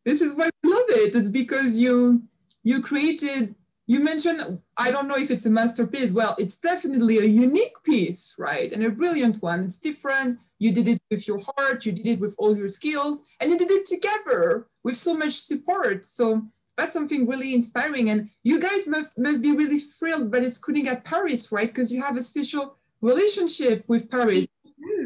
this 0.03 0.19
is 0.19 0.35
why 0.35 0.47
I 0.47 0.67
love 0.67 0.89
it. 0.89 1.15
It's 1.15 1.29
because 1.29 1.77
you 1.77 2.23
you 2.63 2.81
created. 2.81 3.55
You 3.87 4.01
mentioned 4.01 4.59
I 4.75 4.91
don't 4.91 5.07
know 5.07 5.15
if 5.15 5.31
it's 5.31 5.45
a 5.45 5.49
masterpiece. 5.49 6.11
Well, 6.11 6.35
it's 6.37 6.57
definitely 6.57 7.19
a 7.19 7.25
unique 7.25 7.81
piece, 7.83 8.35
right? 8.37 8.73
And 8.73 8.83
a 8.83 8.89
brilliant 8.89 9.41
one. 9.41 9.63
It's 9.63 9.79
different. 9.79 10.39
You 10.59 10.73
did 10.73 10.87
it 10.89 10.99
with 11.09 11.25
your 11.25 11.39
heart. 11.39 11.85
You 11.85 11.93
did 11.93 12.07
it 12.07 12.19
with 12.19 12.35
all 12.37 12.57
your 12.57 12.67
skills, 12.67 13.23
and 13.39 13.49
you 13.51 13.57
did 13.57 13.71
it 13.71 13.85
together 13.85 14.67
with 14.83 14.97
so 14.97 15.13
much 15.13 15.39
support. 15.39 16.05
So 16.05 16.47
that's 16.77 16.93
something 16.93 17.27
really 17.27 17.53
inspiring. 17.53 18.09
And 18.09 18.29
you 18.43 18.59
guys 18.59 18.87
must, 18.87 19.17
must 19.17 19.41
be 19.41 19.51
really 19.51 19.79
thrilled 19.79 20.31
by 20.31 20.39
this 20.39 20.55
screening 20.55 20.87
at 20.87 21.05
Paris, 21.05 21.51
right? 21.51 21.67
Because 21.67 21.91
you 21.91 22.01
have 22.01 22.17
a 22.17 22.21
special 22.21 22.77
relationship 23.01 23.83
with 23.87 24.09
Paris. 24.09 24.47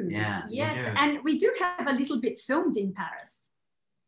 Yeah. 0.08 0.44
Yes, 0.50 0.94
and 0.98 1.24
we 1.24 1.38
do 1.38 1.54
have 1.60 1.88
a 1.88 1.94
little 1.94 2.20
bit 2.20 2.40
filmed 2.40 2.78
in 2.78 2.94
Paris 2.94 3.44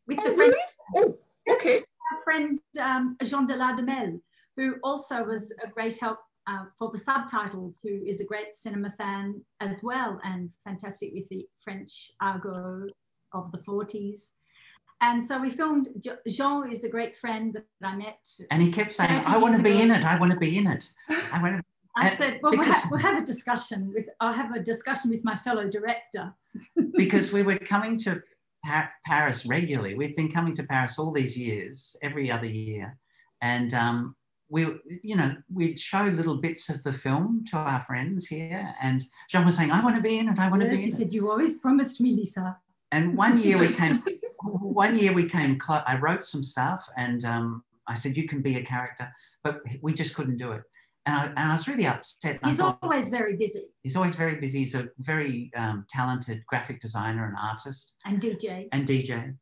with 0.06 0.18
oh, 0.20 0.30
the 0.30 0.36
really? 0.36 0.60
Oh, 0.96 1.16
okay. 1.48 1.76
Our 1.76 2.22
friend 2.24 2.60
um, 2.80 3.16
Jean 3.22 3.46
de 3.46 3.56
la 3.56 3.76
Demel, 3.76 4.20
who 4.56 4.74
also 4.82 5.22
was 5.24 5.54
a 5.62 5.68
great 5.68 5.98
help 5.98 6.18
uh, 6.46 6.64
for 6.78 6.90
the 6.90 6.98
subtitles, 6.98 7.80
who 7.82 8.02
is 8.04 8.20
a 8.20 8.24
great 8.24 8.54
cinema 8.54 8.90
fan 8.98 9.40
as 9.60 9.82
well 9.82 10.20
and 10.24 10.50
fantastic 10.64 11.12
with 11.14 11.28
the 11.28 11.46
French 11.62 12.10
argot 12.20 12.90
of 13.32 13.52
the 13.52 13.58
40s. 13.58 14.26
And 15.02 15.26
so 15.26 15.40
we 15.40 15.50
filmed, 15.50 15.88
Jean 16.28 16.70
is 16.70 16.84
a 16.84 16.88
great 16.88 17.16
friend 17.16 17.52
that 17.52 17.64
I 17.82 17.96
met. 17.96 18.20
And 18.52 18.62
he 18.62 18.70
kept 18.70 18.94
saying, 18.94 19.24
I 19.26 19.36
want 19.36 19.56
to 19.56 19.62
be 19.62 19.82
in 19.82 19.90
it. 19.90 20.04
I 20.04 20.16
want 20.16 20.32
to 20.32 20.38
be 20.38 20.56
in 20.56 20.68
it. 20.68 20.88
I 21.32 21.42
want 21.42 21.56
to. 21.56 21.62
I 21.96 22.14
said, 22.14 22.38
well, 22.40 22.52
we'll 22.52 22.64
have, 22.64 22.84
we'll 22.90 23.00
have, 23.00 23.20
a 23.20 23.26
discussion 23.26 23.92
with, 23.92 24.06
I'll 24.20 24.32
have 24.32 24.54
a 24.54 24.60
discussion 24.60 25.10
with 25.10 25.24
my 25.24 25.36
fellow 25.36 25.68
director. 25.68 26.32
because 26.94 27.32
we 27.32 27.42
were 27.42 27.56
coming 27.56 27.98
to 27.98 28.22
Paris 29.04 29.44
regularly. 29.44 29.94
We've 29.94 30.16
been 30.16 30.30
coming 30.30 30.54
to 30.54 30.62
Paris 30.62 30.98
all 30.98 31.12
these 31.12 31.36
years, 31.36 31.96
every 32.00 32.30
other 32.30 32.48
year, 32.48 32.96
and 33.40 33.74
um, 33.74 34.16
we, 34.48 34.68
you 35.02 35.16
know, 35.16 35.34
we'd 35.52 35.78
show 35.78 36.04
little 36.04 36.36
bits 36.36 36.68
of 36.68 36.82
the 36.82 36.92
film 36.92 37.44
to 37.50 37.56
our 37.56 37.80
friends 37.80 38.26
here. 38.26 38.72
And 38.80 39.04
Jean 39.28 39.44
was 39.44 39.56
saying, 39.56 39.72
"I 39.72 39.82
want 39.82 39.96
to 39.96 40.02
be 40.02 40.18
in 40.18 40.28
it. 40.28 40.38
I 40.38 40.48
want 40.48 40.62
yes, 40.62 40.70
to 40.70 40.76
be." 40.76 40.82
In 40.82 40.88
it." 40.88 40.92
He 40.92 40.96
said, 40.96 41.12
"You 41.12 41.30
always 41.30 41.56
promised 41.56 42.00
me, 42.00 42.12
Lisa." 42.12 42.56
And 42.92 43.16
one 43.16 43.38
year 43.38 43.58
we 43.58 43.68
came. 43.74 44.02
One 44.44 44.98
year 44.98 45.12
we 45.12 45.24
came. 45.24 45.58
close. 45.58 45.82
I 45.86 45.98
wrote 45.98 46.24
some 46.24 46.42
stuff, 46.42 46.86
and 46.96 47.24
um, 47.24 47.64
I 47.86 47.94
said, 47.94 48.16
"You 48.16 48.26
can 48.26 48.42
be 48.42 48.56
a 48.56 48.62
character," 48.62 49.10
but 49.44 49.60
we 49.82 49.92
just 49.92 50.14
couldn't 50.14 50.36
do 50.36 50.52
it. 50.52 50.62
And 51.06 51.16
I, 51.16 51.24
and 51.26 51.38
I 51.38 51.52
was 51.52 51.66
really 51.66 51.86
upset. 51.86 52.38
He's 52.44 52.58
thought, 52.58 52.78
always 52.82 53.08
very 53.08 53.36
busy. 53.36 53.64
He's 53.82 53.96
always 53.96 54.14
very 54.14 54.36
busy. 54.36 54.60
He's 54.60 54.76
a 54.76 54.88
very 54.98 55.50
um, 55.56 55.84
talented 55.88 56.44
graphic 56.46 56.80
designer 56.80 57.26
and 57.26 57.36
artist. 57.40 57.94
And 58.04 58.20
DJ. 58.20 58.68
And 58.70 58.86
DJ. 58.86 59.34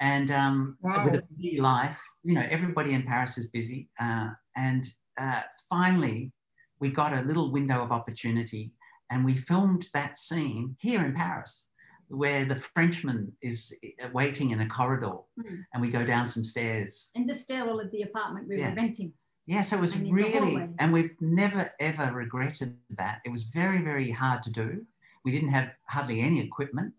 And 0.00 0.30
um, 0.30 0.78
wow. 0.80 1.04
with 1.04 1.16
a 1.16 1.22
busy 1.36 1.60
life, 1.60 2.00
you 2.22 2.32
know, 2.32 2.46
everybody 2.48 2.94
in 2.94 3.02
Paris 3.02 3.36
is 3.38 3.48
busy. 3.48 3.88
Uh, 3.98 4.28
and 4.56 4.84
uh, 5.18 5.42
finally, 5.68 6.32
we 6.78 6.88
got 6.88 7.12
a 7.12 7.22
little 7.22 7.50
window 7.50 7.82
of 7.82 7.90
opportunity 7.92 8.72
and 9.10 9.24
we 9.24 9.34
filmed 9.34 9.88
that 9.92 10.16
scene 10.16 10.76
here 10.80 11.04
in 11.04 11.12
Paris 11.12 11.66
where 12.10 12.44
the 12.44 12.56
Frenchman 12.56 13.32
is 13.40 13.74
uh, 14.02 14.08
waiting 14.12 14.50
in 14.50 14.60
a 14.60 14.66
corridor 14.66 15.18
mm. 15.38 15.64
and 15.72 15.82
we 15.82 15.88
go 15.88 16.04
down 16.04 16.26
some 16.26 16.44
stairs. 16.44 17.10
In 17.14 17.26
the 17.26 17.34
stairwell 17.34 17.80
of 17.80 17.90
the 17.90 18.02
apartment 18.02 18.48
we 18.48 18.58
yeah. 18.58 18.70
were 18.70 18.76
renting. 18.76 19.06
Yeah, 19.06 19.12
Yes, 19.46 19.72
it 19.72 19.80
was 19.80 19.98
really, 19.98 20.68
and 20.78 20.92
we've 20.92 21.10
never 21.20 21.72
ever 21.80 22.12
regretted 22.12 22.76
that. 22.90 23.20
It 23.24 23.30
was 23.30 23.42
very, 23.44 23.82
very 23.82 24.08
hard 24.08 24.44
to 24.44 24.50
do. 24.50 24.86
We 25.24 25.32
didn't 25.32 25.48
have 25.48 25.70
hardly 25.88 26.20
any 26.20 26.38
equipment, 26.40 26.94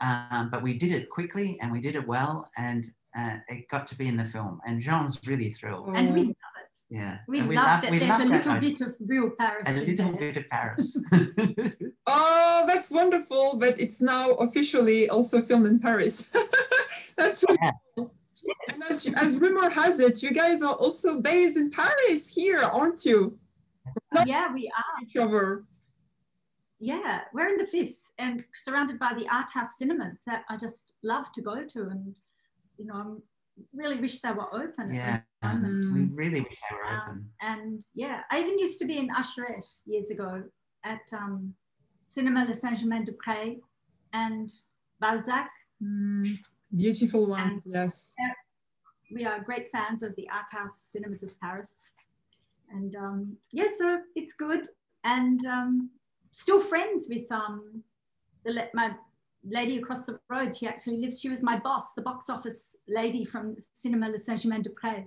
um, 0.00 0.48
but 0.50 0.62
we 0.62 0.72
did 0.72 0.92
it 0.92 1.10
quickly 1.10 1.58
and 1.60 1.70
we 1.70 1.78
did 1.78 1.96
it 1.96 2.06
well, 2.06 2.50
and 2.56 2.88
uh, 3.18 3.36
it 3.48 3.68
got 3.68 3.86
to 3.88 3.98
be 3.98 4.08
in 4.08 4.16
the 4.16 4.24
film. 4.24 4.60
And 4.66 4.80
Jean's 4.80 5.20
really 5.26 5.52
thrilled. 5.52 5.94
And 5.94 6.14
we 6.14 6.20
love 6.20 6.30
it. 6.30 6.36
Yeah. 6.90 7.18
We 7.28 7.38
And 7.38 7.54
love 7.54 7.82
that 7.82 7.90
we 7.92 7.98
there's 8.00 8.10
love 8.10 8.20
a 8.20 8.24
little 8.24 8.52
idea. 8.52 8.70
bit 8.70 8.80
of 8.80 8.94
real 9.06 9.30
Paris. 9.38 9.62
a 9.68 9.72
little 9.74 10.10
there. 10.12 10.32
bit 10.32 10.36
of 10.38 10.48
Paris. 10.48 10.98
Oh, 12.06 12.64
that's 12.66 12.90
wonderful. 12.90 13.56
But 13.56 13.78
it's 13.80 14.00
now 14.00 14.30
officially 14.32 15.08
also 15.08 15.40
filmed 15.42 15.66
in 15.66 15.78
Paris. 15.78 16.28
that's 17.16 17.44
really 17.44 17.58
Yeah. 17.62 17.70
cool. 17.96 18.12
And 18.72 18.82
as, 18.90 19.06
as 19.16 19.38
rumor 19.38 19.70
has 19.70 20.00
it, 20.00 20.22
you 20.22 20.32
guys 20.32 20.62
are 20.62 20.74
also 20.74 21.20
based 21.20 21.56
in 21.56 21.70
Paris 21.70 22.26
here, 22.34 22.58
aren't 22.58 23.04
you? 23.04 23.38
Yeah, 24.26 24.52
we 24.52 24.66
are. 24.76 25.04
Each 25.06 25.16
other. 25.16 25.64
Yeah, 26.80 27.20
we're 27.34 27.48
in 27.48 27.58
the 27.58 27.66
fifth 27.66 27.98
and 28.18 28.42
surrounded 28.54 28.98
by 28.98 29.12
the 29.16 29.28
art 29.28 29.50
house 29.52 29.76
cinemas 29.78 30.22
that 30.26 30.44
I 30.48 30.56
just 30.56 30.94
love 31.04 31.30
to 31.34 31.42
go 31.42 31.64
to. 31.64 31.80
And, 31.90 32.16
you 32.78 32.86
know, 32.86 32.94
I 32.94 33.04
really 33.74 34.00
wish 34.00 34.20
they 34.20 34.32
were 34.32 34.52
open. 34.54 34.92
yeah. 34.92 35.20
the 35.42 35.48
moment. 35.48 35.94
We 35.94 36.02
really 36.14 36.40
wish 36.40 36.58
they 36.68 36.76
were 36.76 36.84
Um, 36.84 37.00
open. 37.08 37.30
and 37.40 37.84
yeah, 37.94 38.22
I 38.30 38.40
even 38.40 38.58
used 38.58 38.78
to 38.80 38.84
be 38.86 38.98
in 38.98 39.08
Usherette 39.08 39.66
years 39.86 40.10
ago 40.10 40.42
at 40.84 41.00
um, 41.12 41.54
Cinema 42.04 42.44
Le 42.46 42.54
Saint 42.54 42.76
Germain 42.78 43.04
des 43.04 43.12
Prés 43.12 43.58
and 44.12 44.50
Balzac. 45.00 45.48
Mm, 45.82 46.26
beautiful 46.76 47.26
ones, 47.26 47.64
yes. 47.66 48.14
We 49.12 49.24
are 49.24 49.40
great 49.42 49.70
fans 49.72 50.02
of 50.02 50.14
the 50.16 50.28
art 50.30 50.46
house 50.52 50.76
cinemas 50.92 51.22
of 51.22 51.38
Paris. 51.40 51.90
And 52.70 52.94
um, 52.96 53.36
yeah, 53.52 53.68
so 53.76 54.00
it's 54.14 54.34
good. 54.34 54.68
And 55.04 55.44
um, 55.46 55.90
still 56.32 56.60
friends 56.60 57.06
with 57.08 57.30
um, 57.32 57.82
the, 58.44 58.52
la- 58.52 58.72
my 58.74 58.92
lady 59.44 59.78
across 59.78 60.04
the 60.04 60.18
road. 60.28 60.54
She 60.54 60.66
actually 60.66 60.98
lives, 60.98 61.20
she 61.20 61.28
was 61.28 61.42
my 61.42 61.58
boss, 61.58 61.94
the 61.94 62.02
box 62.02 62.28
office 62.28 62.76
lady 62.88 63.24
from 63.24 63.56
Cinema 63.74 64.08
Le 64.08 64.18
Saint 64.18 64.40
Germain 64.40 64.62
des 64.62 64.70
Prés. 64.70 65.06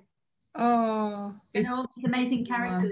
Oh, 0.55 1.33
And 1.55 1.63
it's 1.63 1.69
all 1.69 1.85
these 1.95 2.05
amazing 2.05 2.45
characters. 2.45 2.91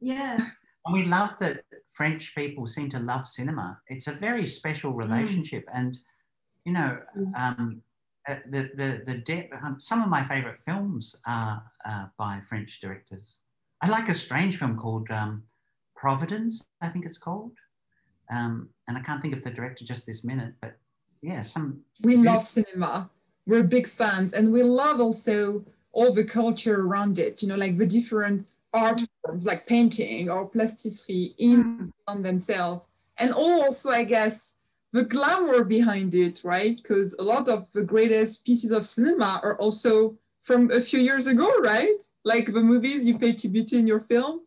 Yeah. 0.00 0.36
And 0.84 0.94
we 0.94 1.04
love 1.04 1.38
that 1.38 1.64
French 1.88 2.34
people 2.34 2.66
seem 2.66 2.88
to 2.90 3.00
love 3.00 3.26
cinema. 3.26 3.80
It's 3.88 4.06
a 4.06 4.12
very 4.12 4.46
special 4.46 4.92
Mm. 4.92 4.98
relationship. 4.98 5.64
And, 5.72 5.98
you 6.64 6.72
know, 6.72 6.98
Mm. 7.16 7.32
um, 7.36 7.82
uh, 8.28 8.36
the, 8.50 8.70
the, 8.74 9.02
the 9.04 9.18
de- 9.18 9.50
um, 9.62 9.78
some 9.78 10.02
of 10.02 10.08
my 10.08 10.22
favorite 10.24 10.58
films 10.58 11.14
are 11.26 11.62
uh, 11.84 12.06
by 12.18 12.40
French 12.40 12.80
directors. 12.80 13.40
I 13.82 13.88
like 13.88 14.08
a 14.08 14.14
strange 14.14 14.58
film 14.58 14.76
called 14.76 15.10
um, 15.10 15.44
Providence, 15.96 16.64
I 16.80 16.88
think 16.88 17.06
it's 17.06 17.18
called. 17.18 17.52
Um, 18.30 18.68
and 18.88 18.96
I 18.96 19.00
can't 19.00 19.22
think 19.22 19.34
of 19.34 19.42
the 19.42 19.50
director 19.50 19.84
just 19.84 20.06
this 20.06 20.24
minute, 20.24 20.54
but 20.60 20.76
yeah, 21.22 21.42
some 21.42 21.80
we 22.02 22.16
love 22.16 22.46
cinema. 22.46 23.10
We're 23.46 23.62
big 23.62 23.88
fans, 23.88 24.32
and 24.32 24.52
we 24.52 24.62
love 24.62 25.00
also 25.00 25.64
all 25.92 26.12
the 26.12 26.24
culture 26.24 26.80
around 26.80 27.18
it. 27.18 27.42
You 27.42 27.48
know, 27.48 27.56
like 27.56 27.76
the 27.76 27.86
different 27.86 28.48
art 28.72 29.00
forms, 29.24 29.46
like 29.46 29.66
painting 29.66 30.30
or 30.30 30.48
plasticity 30.48 31.34
in 31.38 31.92
on 32.06 32.22
themselves, 32.22 32.88
and 33.18 33.32
also, 33.32 33.90
I 33.90 34.04
guess, 34.04 34.54
the 34.92 35.04
glamour 35.04 35.64
behind 35.64 36.14
it, 36.14 36.42
right? 36.44 36.76
Because 36.76 37.14
a 37.14 37.22
lot 37.22 37.48
of 37.48 37.70
the 37.72 37.82
greatest 37.82 38.44
pieces 38.44 38.70
of 38.70 38.86
cinema 38.86 39.40
are 39.42 39.58
also 39.58 40.16
from 40.42 40.70
a 40.70 40.80
few 40.80 41.00
years 41.00 41.26
ago, 41.26 41.50
right? 41.60 41.98
Like 42.24 42.46
the 42.52 42.62
movies 42.62 43.04
you 43.04 43.18
paid 43.18 43.38
tribute 43.38 43.68
to 43.68 43.78
in 43.78 43.86
your 43.86 44.00
film. 44.00 44.40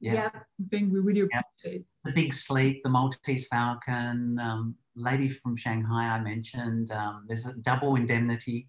Yeah. 0.00 0.14
yeah. 0.14 0.30
I 0.34 0.64
think 0.70 0.92
we 0.92 1.00
really 1.00 1.22
appreciate. 1.22 1.84
The 2.04 2.12
Big 2.12 2.32
Sleep, 2.32 2.82
The 2.82 2.90
Maltese 2.90 3.46
Falcon, 3.48 4.38
um, 4.38 4.74
Lady 4.96 5.28
from 5.28 5.56
Shanghai, 5.56 6.08
I 6.08 6.20
mentioned. 6.20 6.90
Um, 6.90 7.24
there's 7.28 7.46
a 7.46 7.54
Double 7.54 7.96
Indemnity. 7.96 8.68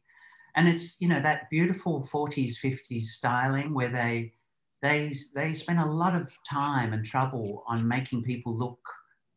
And 0.56 0.68
it's, 0.68 1.00
you 1.00 1.08
know, 1.08 1.22
that 1.22 1.50
beautiful 1.50 2.02
40s, 2.02 2.56
50s 2.64 3.04
styling 3.04 3.74
where 3.74 3.90
they, 3.90 4.34
they, 4.82 5.14
they 5.34 5.54
spend 5.54 5.80
a 5.80 5.86
lot 5.86 6.16
of 6.16 6.38
time 6.50 6.92
and 6.92 7.06
trouble 7.06 7.64
on 7.68 7.88
making 7.88 8.24
people 8.24 8.58
look, 8.58 8.80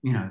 you 0.02 0.12
know, 0.12 0.30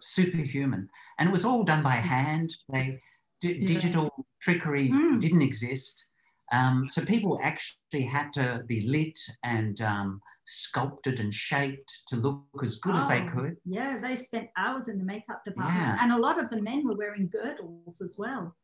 superhuman. 0.00 0.88
And 1.18 1.28
it 1.28 1.32
was 1.32 1.44
all 1.44 1.62
done 1.62 1.82
by 1.82 1.94
hand. 1.96 2.50
They, 2.68 3.00
Yeah. 3.42 3.66
Digital 3.66 4.26
trickery 4.40 4.88
Mm. 4.88 5.20
didn't 5.20 5.42
exist. 5.42 6.06
Um, 6.52 6.88
so 6.88 7.04
people 7.04 7.38
actually 7.42 8.02
had 8.02 8.32
to 8.34 8.64
be 8.66 8.80
lit 8.88 9.18
and 9.42 9.80
um, 9.82 10.20
sculpted 10.44 11.20
and 11.20 11.32
shaped 11.32 12.02
to 12.08 12.16
look 12.16 12.44
as 12.62 12.76
good 12.76 12.96
as 12.96 13.08
they 13.08 13.22
Oh, 13.22 13.28
could. 13.28 13.56
Yeah, 13.64 13.98
they 14.00 14.14
spent 14.14 14.48
hours 14.56 14.88
in 14.88 14.98
the 14.98 15.04
makeup 15.04 15.44
department. 15.44 15.80
Yeah. 15.80 15.98
And 16.00 16.12
a 16.12 16.18
lot 16.18 16.38
of 16.42 16.50
the 16.50 16.60
men 16.60 16.86
were 16.86 16.96
wearing 16.96 17.28
girdles 17.28 18.00
as 18.00 18.16
well. 18.18 18.54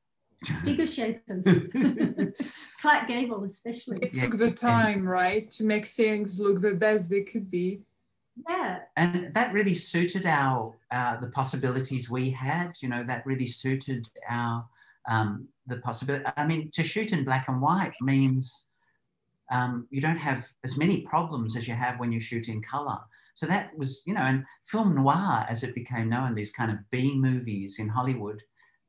Figure 0.64 0.86
shapers. 0.86 1.44
Clark 2.80 3.08
Gable, 3.08 3.44
especially. 3.44 3.98
It 4.00 4.14
took 4.14 4.38
the 4.38 4.50
time, 4.50 5.06
right, 5.06 5.50
to 5.52 5.64
make 5.64 5.86
things 5.86 6.38
look 6.40 6.60
the 6.60 6.74
best 6.74 7.10
they 7.10 7.22
could 7.22 7.50
be. 7.50 7.80
Yeah. 8.48 8.78
and 8.96 9.34
that 9.34 9.52
really 9.52 9.74
suited 9.74 10.24
our 10.24 10.74
uh, 10.92 11.16
the 11.18 11.28
possibilities 11.28 12.08
we 12.08 12.30
had. 12.30 12.72
You 12.80 12.88
know, 12.88 13.04
that 13.04 13.26
really 13.26 13.46
suited 13.46 14.08
our 14.30 14.66
um, 15.10 15.46
the 15.66 15.76
possibility. 15.78 16.24
I 16.38 16.46
mean, 16.46 16.70
to 16.72 16.82
shoot 16.82 17.12
in 17.12 17.24
black 17.24 17.48
and 17.48 17.60
white 17.60 17.92
means 18.00 18.69
um, 19.50 19.86
you 19.90 20.00
don't 20.00 20.18
have 20.18 20.48
as 20.64 20.76
many 20.76 21.02
problems 21.02 21.56
as 21.56 21.66
you 21.66 21.74
have 21.74 21.98
when 21.98 22.12
you 22.12 22.20
shoot 22.20 22.48
in 22.48 22.62
color. 22.62 22.98
So 23.34 23.46
that 23.46 23.76
was, 23.76 24.02
you 24.06 24.14
know, 24.14 24.22
and 24.22 24.44
film 24.64 24.94
noir, 24.94 25.46
as 25.48 25.62
it 25.62 25.74
became 25.74 26.08
known, 26.08 26.34
these 26.34 26.50
kind 26.50 26.70
of 26.70 26.78
B 26.90 27.14
movies 27.14 27.78
in 27.78 27.88
Hollywood, 27.88 28.42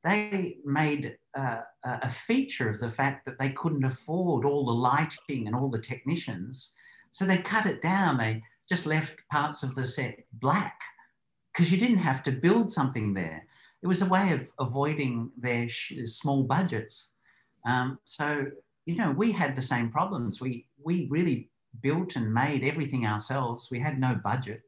they 0.03 0.57
made 0.65 1.15
uh, 1.37 1.59
a 1.83 2.09
feature 2.09 2.69
of 2.69 2.79
the 2.79 2.89
fact 2.89 3.25
that 3.25 3.37
they 3.37 3.49
couldn't 3.49 3.85
afford 3.85 4.45
all 4.45 4.65
the 4.65 4.71
lighting 4.71 5.47
and 5.47 5.55
all 5.55 5.69
the 5.69 5.79
technicians. 5.79 6.73
So 7.11 7.25
they 7.25 7.37
cut 7.37 7.65
it 7.65 7.81
down. 7.81 8.17
They 8.17 8.41
just 8.67 8.85
left 8.85 9.27
parts 9.29 9.63
of 9.63 9.75
the 9.75 9.85
set 9.85 10.17
black 10.33 10.79
because 11.53 11.71
you 11.71 11.77
didn't 11.77 11.97
have 11.97 12.23
to 12.23 12.31
build 12.31 12.71
something 12.71 13.13
there. 13.13 13.45
It 13.83 13.87
was 13.87 14.01
a 14.01 14.07
way 14.07 14.31
of 14.31 14.51
avoiding 14.59 15.31
their 15.37 15.67
small 15.69 16.43
budgets. 16.43 17.11
Um, 17.65 17.99
so, 18.05 18.45
you 18.85 18.95
know, 18.95 19.11
we 19.11 19.31
had 19.31 19.55
the 19.55 19.61
same 19.61 19.89
problems. 19.89 20.41
We, 20.41 20.67
we 20.83 21.07
really 21.09 21.49
built 21.81 22.15
and 22.15 22.33
made 22.33 22.63
everything 22.63 23.05
ourselves. 23.05 23.69
We 23.71 23.79
had 23.79 23.99
no 23.99 24.15
budget. 24.15 24.61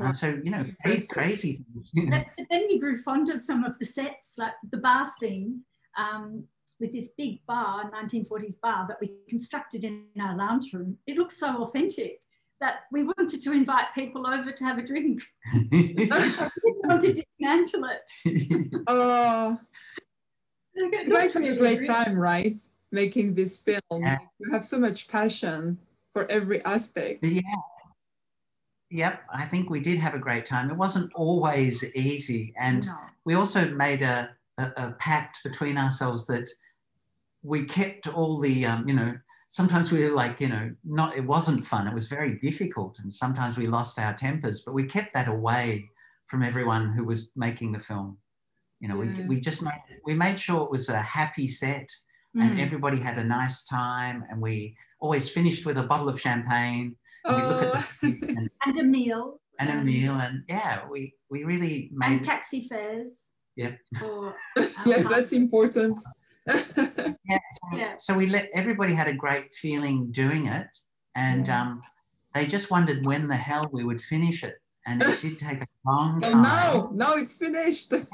Uh, 0.00 0.10
so, 0.10 0.28
you 0.44 0.50
know, 0.50 0.62
pretty 0.82 0.98
Impressive. 0.98 1.08
crazy 1.08 1.64
things. 1.72 1.90
you 1.94 2.06
know. 2.06 2.18
But, 2.18 2.26
but 2.36 2.46
then 2.50 2.66
we 2.68 2.78
grew 2.78 2.96
fond 2.98 3.30
of 3.30 3.40
some 3.40 3.64
of 3.64 3.78
the 3.78 3.86
sets, 3.86 4.36
like 4.36 4.52
the 4.70 4.76
bar 4.76 5.06
scene 5.18 5.62
um, 5.96 6.44
with 6.80 6.92
this 6.92 7.08
big 7.16 7.44
bar, 7.46 7.90
1940s 7.90 8.60
bar 8.60 8.86
that 8.88 8.98
we 9.00 9.12
constructed 9.28 9.84
in 9.84 10.04
our 10.20 10.36
lounge 10.36 10.72
room. 10.74 10.98
It 11.06 11.16
looks 11.16 11.38
so 11.38 11.62
authentic 11.62 12.20
that 12.60 12.80
we 12.92 13.04
wanted 13.04 13.40
to 13.42 13.52
invite 13.52 13.86
people 13.94 14.26
over 14.26 14.52
to 14.52 14.64
have 14.64 14.78
a 14.78 14.82
drink. 14.82 15.22
we 15.70 15.94
didn't 15.94 16.10
want 16.84 17.02
to 17.04 17.12
dismantle 17.14 17.84
it. 17.84 18.72
Oh, 18.88 19.58
It 20.74 21.06
you 21.06 21.12
guys 21.12 21.32
had 21.34 21.44
a 21.44 21.56
great 21.56 21.86
time, 21.86 22.16
right? 22.18 22.58
Making 22.92 23.34
this 23.34 23.60
film. 23.60 23.80
Yeah. 24.00 24.18
You 24.38 24.50
have 24.52 24.64
so 24.64 24.78
much 24.78 25.08
passion 25.08 25.78
for 26.14 26.30
every 26.30 26.64
aspect. 26.64 27.24
yeah. 27.24 27.40
Yep, 28.90 29.22
I 29.34 29.44
think 29.46 29.68
we 29.68 29.80
did 29.80 29.98
have 29.98 30.14
a 30.14 30.18
great 30.18 30.46
time. 30.46 30.70
It 30.70 30.76
wasn't 30.76 31.12
always 31.14 31.82
easy. 31.96 32.54
And 32.56 32.86
No. 32.86 32.96
we 33.24 33.34
also 33.34 33.68
made 33.70 34.02
a, 34.02 34.30
a, 34.58 34.70
a 34.76 34.90
pact 34.92 35.40
between 35.42 35.76
ourselves 35.76 36.24
that 36.28 36.48
we 37.42 37.64
kept 37.64 38.06
all 38.06 38.38
the, 38.38 38.64
um, 38.64 38.86
you 38.88 38.94
know, 38.94 39.12
sometimes 39.48 39.90
we 39.90 40.04
were 40.04 40.12
like, 40.14 40.40
you 40.40 40.46
know, 40.48 40.72
not, 40.84 41.16
it 41.16 41.24
wasn't 41.26 41.66
fun. 41.66 41.88
It 41.88 41.94
was 41.94 42.06
very 42.06 42.38
difficult. 42.38 43.00
And 43.00 43.12
sometimes 43.12 43.58
we 43.58 43.66
lost 43.66 43.98
our 43.98 44.14
tempers, 44.14 44.60
but 44.60 44.72
we 44.72 44.84
kept 44.84 45.12
that 45.14 45.26
away 45.28 45.90
from 46.26 46.44
everyone 46.44 46.92
who 46.92 47.02
was 47.04 47.32
making 47.34 47.72
the 47.72 47.80
film. 47.80 48.16
You 48.78 48.86
know, 48.88 49.02
Yeah. 49.02 49.22
we, 49.22 49.26
we 49.36 49.40
just 49.40 49.62
made, 49.62 49.82
we 50.04 50.14
made 50.14 50.38
sure 50.38 50.62
it 50.62 50.70
was 50.70 50.88
a 50.90 51.02
happy 51.02 51.48
set 51.48 51.88
and 52.40 52.52
Mm. 52.58 52.60
everybody 52.60 52.98
had 52.98 53.18
a 53.18 53.24
nice 53.24 53.62
time. 53.64 54.24
And 54.30 54.40
we 54.40 54.76
always 55.00 55.28
finished 55.28 55.64
with 55.66 55.78
a 55.78 55.82
bottle 55.82 56.08
of 56.08 56.20
champagne 56.20 56.96
and 57.24 57.36
we 57.36 57.42
look 57.42 57.74
at 57.74 57.74
Oh. 57.74 57.84
the 58.02 58.08
and, 58.28 58.50
And 58.66 58.78
a 58.78 58.82
meal. 58.84 59.40
and 59.58 59.68
a 59.70 59.72
um, 59.78 59.84
meal. 59.84 60.14
And 60.14 60.44
yeah, 60.48 60.86
we, 60.88 61.14
we 61.30 61.44
really 61.44 61.88
And 61.90 61.98
made 61.98 62.22
taxi 62.24 62.66
fares. 62.68 63.30
Yep. 63.56 63.78
For, 63.98 64.36
yes, 64.86 65.08
that's 65.08 65.32
important. 65.32 65.98
Yeah, 66.48 67.38
so, 67.58 67.76
Yeah. 67.76 67.94
so 67.98 68.14
we 68.14 68.26
let 68.28 68.48
everybody 68.54 68.92
had 68.92 69.08
a 69.08 69.12
great 69.12 69.52
feeling 69.52 70.12
doing 70.12 70.46
it, 70.46 70.68
and 71.16 71.48
Yeah. 71.48 71.60
um, 71.62 71.82
they 72.34 72.46
just 72.46 72.70
wondered 72.70 73.04
when 73.04 73.26
the 73.26 73.34
hell 73.34 73.64
we 73.72 73.82
would 73.82 74.00
finish 74.00 74.44
it, 74.44 74.56
and 74.86 75.02
it 75.02 75.20
did 75.20 75.38
take 75.40 75.60
a 75.62 75.66
long 75.84 76.20
well, 76.20 76.32
time. 76.32 76.42
now, 76.42 76.90
now 76.94 77.12
it's 77.14 77.36
finished. 77.36 77.92
And- 77.92 78.06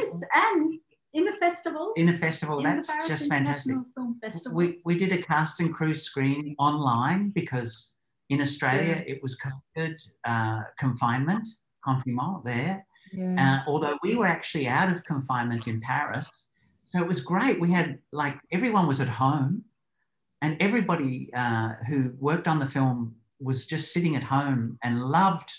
yes, 0.00 0.22
and 0.34 0.80
in 1.12 1.28
a 1.28 1.32
festival. 1.32 1.92
In 1.96 2.08
a 2.08 2.12
festival, 2.12 2.58
in 2.58 2.64
that's 2.64 2.92
just 3.08 3.28
fantastic. 3.28 3.76
We 4.52 4.80
we 4.84 4.94
did 4.94 5.12
a 5.12 5.18
cast 5.18 5.60
and 5.60 5.74
crew 5.74 5.92
screen 5.94 6.54
online 6.58 7.30
because 7.30 7.94
in 8.28 8.40
Australia 8.40 9.02
it 9.06 9.20
was 9.22 9.36
COVID 9.38 9.96
uh, 10.24 10.62
confinement, 10.78 11.48
confinement 11.84 12.44
there. 12.44 12.86
Yeah. 13.12 13.34
Uh, 13.66 13.70
although 13.70 13.96
we 14.02 14.14
were 14.14 14.26
actually 14.26 14.68
out 14.68 14.90
of 14.90 15.04
confinement 15.04 15.66
in 15.66 15.80
Paris. 15.80 16.30
So 16.90 17.00
it 17.00 17.06
was 17.06 17.20
great. 17.20 17.60
We 17.60 17.70
had 17.72 17.98
like 18.12 18.36
everyone 18.52 18.86
was 18.86 19.00
at 19.00 19.08
home. 19.08 19.64
and 20.42 20.56
everybody 20.60 21.28
uh, 21.34 21.74
who 21.88 21.98
worked 22.18 22.48
on 22.48 22.58
the 22.58 22.66
film 22.66 23.14
was 23.40 23.64
just 23.66 23.92
sitting 23.92 24.16
at 24.16 24.24
home 24.24 24.78
and 24.82 25.02
loved 25.02 25.50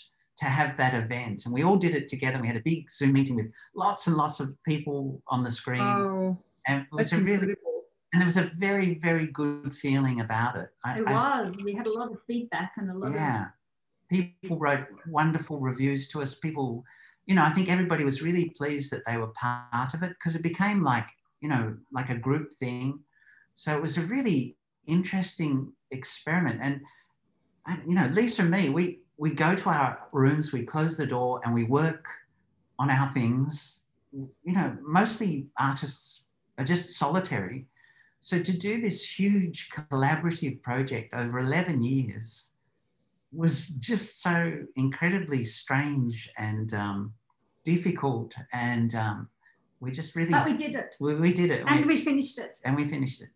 to 0.41 0.45
have 0.47 0.75
that 0.77 0.93
event. 0.95 1.45
And 1.45 1.53
we 1.53 1.63
all 1.63 1.77
did 1.77 1.93
it 1.95 2.07
together. 2.07 2.39
We 2.41 2.47
had 2.47 2.57
a 2.57 2.61
big 2.61 2.89
Zoom 2.89 3.13
meeting 3.13 3.35
with 3.35 3.51
lots 3.75 4.07
and 4.07 4.15
lots 4.17 4.39
of 4.39 4.55
people 4.63 5.21
on 5.27 5.41
the 5.41 5.51
screen. 5.51 5.81
Oh, 5.81 6.37
and 6.67 6.81
it 6.81 6.87
was 6.91 7.13
a 7.13 7.17
really 7.17 7.33
incredible. 7.33 7.83
and 8.13 8.19
there 8.21 8.25
was 8.25 8.37
a 8.37 8.51
very, 8.57 8.95
very 8.95 9.27
good 9.27 9.71
feeling 9.73 10.19
about 10.21 10.57
it. 10.57 10.69
I- 10.83 10.99
It 10.99 11.07
I- 11.07 11.13
was. 11.43 11.57
We 11.63 11.73
had 11.73 11.85
a 11.87 11.93
lot 11.93 12.11
of 12.11 12.17
feedback 12.25 12.73
and 12.77 12.89
a 12.89 12.93
lot 12.97 13.09
of 13.09 13.13
yeah. 13.13 13.45
People 14.09 14.57
wrote 14.59 14.85
wonderful 15.07 15.59
reviews 15.59 16.07
to 16.09 16.21
us. 16.21 16.35
People, 16.35 16.83
you 17.27 17.35
know, 17.35 17.43
I 17.43 17.49
think 17.51 17.69
everybody 17.69 18.03
was 18.03 18.21
really 18.21 18.49
pleased 18.57 18.91
that 18.91 19.05
they 19.05 19.17
were 19.17 19.27
part 19.27 19.93
of 19.93 20.01
it 20.03 20.09
because 20.09 20.35
it 20.35 20.41
became 20.41 20.83
like, 20.83 21.07
you 21.39 21.47
know, 21.49 21.77
like 21.93 22.09
a 22.09 22.17
group 22.17 22.51
thing. 22.53 22.99
So 23.53 23.73
it 23.75 23.81
was 23.81 23.97
a 23.97 24.01
really 24.01 24.57
interesting 24.87 25.71
experiment. 25.91 26.59
And, 26.61 26.81
and 27.67 27.81
you 27.87 27.93
know, 27.95 28.07
Lisa 28.07 28.41
and 28.41 28.51
me, 28.51 28.67
we 28.69 29.00
we 29.21 29.29
go 29.29 29.53
to 29.53 29.69
our 29.69 29.99
rooms, 30.13 30.51
we 30.51 30.63
close 30.63 30.97
the 30.97 31.05
door, 31.05 31.41
and 31.43 31.53
we 31.53 31.63
work 31.65 32.07
on 32.79 32.89
our 32.89 33.11
things. 33.11 33.81
You 34.11 34.31
know, 34.53 34.75
mostly 34.81 35.45
artists 35.59 36.23
are 36.57 36.63
just 36.63 36.97
solitary. 36.97 37.67
So 38.21 38.41
to 38.41 38.51
do 38.51 38.81
this 38.81 39.07
huge 39.07 39.69
collaborative 39.69 40.63
project 40.63 41.13
over 41.13 41.37
11 41.37 41.83
years 41.83 42.49
was 43.31 43.67
just 43.67 44.23
so 44.23 44.65
incredibly 44.75 45.43
strange 45.43 46.27
and 46.39 46.73
um, 46.73 47.13
difficult. 47.63 48.33
And 48.53 48.95
um, 48.95 49.29
we 49.81 49.91
just 49.91 50.15
really. 50.15 50.31
But 50.31 50.47
we 50.47 50.57
did 50.57 50.73
it. 50.73 50.95
we, 50.99 51.13
we 51.13 51.31
did 51.31 51.51
it. 51.51 51.63
And 51.67 51.85
we, 51.85 51.93
we 51.93 52.01
finished 52.01 52.39
it. 52.39 52.57
and 52.65 52.75
we 52.75 52.85
finished 52.85 53.21
it. 53.21 53.29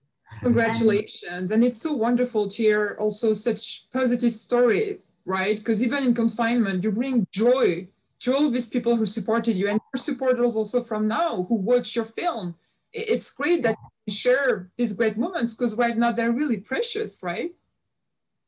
Congratulations. 0.43 1.51
And 1.51 1.63
it's 1.63 1.81
so 1.81 1.93
wonderful 1.93 2.47
to 2.47 2.63
hear 2.63 2.97
also 2.99 3.33
such 3.33 3.85
positive 3.91 4.33
stories, 4.33 5.15
right? 5.25 5.57
Because 5.57 5.81
even 5.81 6.03
in 6.03 6.13
confinement, 6.13 6.83
you 6.83 6.91
bring 6.91 7.27
joy 7.31 7.87
to 8.19 8.35
all 8.35 8.49
these 8.49 8.67
people 8.67 8.95
who 8.95 9.05
supported 9.05 9.55
you 9.55 9.67
and 9.67 9.79
your 9.93 10.01
supporters 10.01 10.55
also 10.55 10.83
from 10.83 11.07
now 11.07 11.43
who 11.43 11.55
watch 11.55 11.95
your 11.95 12.05
film. 12.05 12.55
It's 12.93 13.31
great 13.33 13.63
that 13.63 13.75
you 14.05 14.13
share 14.13 14.71
these 14.77 14.93
great 14.93 15.17
moments 15.17 15.53
because 15.53 15.75
right 15.75 15.97
now 15.97 16.11
they're 16.11 16.31
really 16.31 16.59
precious, 16.59 17.19
right? 17.21 17.51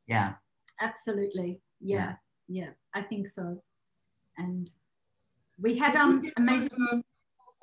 Yeah. 0.08 0.34
Absolutely. 0.80 1.60
Yeah. 1.82 2.16
Yeah. 2.48 2.70
I 2.94 3.02
think 3.02 3.28
so. 3.28 3.62
And 4.38 4.70
we 5.60 5.78
had 5.78 5.96
um 5.96 6.24
amazing 6.38 6.70
Uh, 6.92 6.98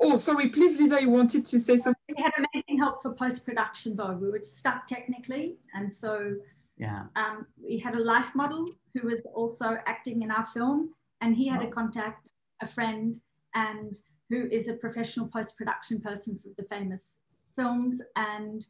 oh, 0.00 0.18
sorry, 0.18 0.48
please, 0.48 0.78
Lisa, 0.78 1.00
you 1.00 1.10
wanted 1.10 1.46
to 1.46 1.58
say 1.58 1.78
something? 1.78 1.93
We 2.08 2.14
had 2.22 2.32
amazing 2.38 2.78
help 2.78 3.02
for 3.02 3.14
post-production 3.14 3.96
though. 3.96 4.12
We 4.12 4.30
were 4.30 4.42
stuck 4.42 4.86
technically. 4.86 5.58
And 5.74 5.92
so 5.92 6.36
Yeah. 6.76 7.06
um, 7.16 7.46
we 7.62 7.78
had 7.78 7.94
a 7.94 8.00
life 8.02 8.34
model 8.34 8.68
who 8.92 9.06
was 9.08 9.20
also 9.34 9.78
acting 9.86 10.22
in 10.22 10.30
our 10.30 10.44
film, 10.46 10.94
and 11.20 11.34
he 11.34 11.46
had 11.46 11.62
a 11.62 11.66
Oh. 11.66 11.70
contact, 11.70 12.32
a 12.60 12.66
friend, 12.66 13.20
and 13.54 13.98
who 14.28 14.48
is 14.50 14.68
a 14.68 14.74
professional 14.74 15.28
post 15.28 15.56
production 15.56 16.00
person 16.00 16.38
for 16.38 16.48
the 16.56 16.64
famous 16.68 17.18
films. 17.54 18.02
And 18.16 18.66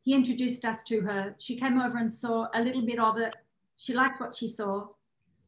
he 0.00 0.14
introduced 0.14 0.64
us 0.64 0.82
to 0.84 1.00
her. 1.02 1.36
She 1.38 1.56
came 1.56 1.80
over 1.80 1.96
and 1.98 2.12
saw 2.12 2.48
a 2.54 2.62
little 2.62 2.82
bit 2.84 2.98
of 2.98 3.16
it. 3.18 3.36
She 3.76 3.94
liked 3.94 4.20
what 4.20 4.34
she 4.34 4.48
saw, 4.48 4.88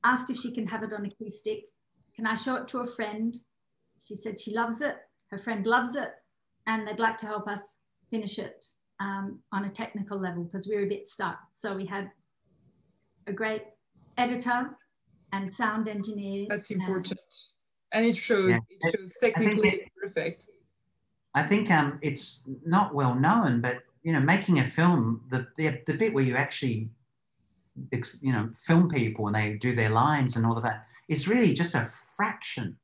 asked 0.05 0.31
if 0.31 0.39
she 0.39 0.53
can 0.53 0.67
have 0.69 0.83
it 0.85 0.93
on 0.93 1.05
a 1.05 1.11
key 1.11 1.29
stick. 1.29 1.73
Can 2.15 2.27
I 2.27 2.35
show 2.37 2.55
it 2.57 2.69
to 2.69 2.79
a 2.81 2.87
friend? 2.87 3.37
She 4.01 4.15
said 4.15 4.39
she 4.39 4.53
loves 4.55 4.81
it. 4.81 4.97
Her 5.31 5.39
friend 5.39 5.67
loves 5.67 5.97
it, 5.97 6.13
and 6.67 6.87
they'd 6.87 6.99
like 6.99 7.17
to 7.19 7.27
help 7.27 7.49
us 7.49 7.75
finish 8.11 8.39
it 8.39 8.67
um, 9.01 9.41
on 9.53 9.65
a 9.65 9.71
technical 9.71 10.19
level 10.19 10.45
because 10.45 10.67
we 10.69 10.77
were 10.77 10.83
a 10.85 10.89
bit 10.89 11.09
stuck. 11.09 11.39
So 11.55 11.75
we 11.75 11.85
had 11.87 12.11
a 13.27 13.33
great 13.33 13.63
editor 14.19 14.71
and 15.33 15.53
sound 15.55 15.89
engineer. 15.89 16.47
That's 16.49 16.71
important. 16.71 17.21
And 17.93 18.05
it 18.07 18.17
shows, 18.17 18.51
Yeah. 18.51 18.59
it 18.71 18.97
shows 18.97 19.15
technically 19.21 19.69
it- 19.69 19.81
it's 19.81 19.91
perfect. 20.03 20.47
I 21.37 21.43
think 21.43 21.71
um, 21.71 21.99
it's 22.03 22.45
not 22.65 22.95
well 22.95 23.15
known, 23.15 23.61
but 23.61 23.83
you 24.05 24.13
know, 24.13 24.21
making 24.21 24.61
a 24.61 24.65
film, 24.65 25.23
the, 25.31 25.49
the 25.57 25.81
the 25.87 25.95
bit 25.95 26.13
where 26.13 26.23
you 26.23 26.37
actually, 26.37 26.91
you 28.21 28.33
know, 28.33 28.51
film 28.53 28.89
people 28.89 29.27
and 29.27 29.35
they 29.35 29.55
do 29.55 29.75
their 29.75 29.89
lines 29.89 30.37
and 30.37 30.45
all 30.47 30.57
of 30.57 30.63
that 30.63 30.87
is 31.09 31.27
really 31.27 31.53
just 31.55 31.75
a 31.75 31.85
fraction 32.17 32.77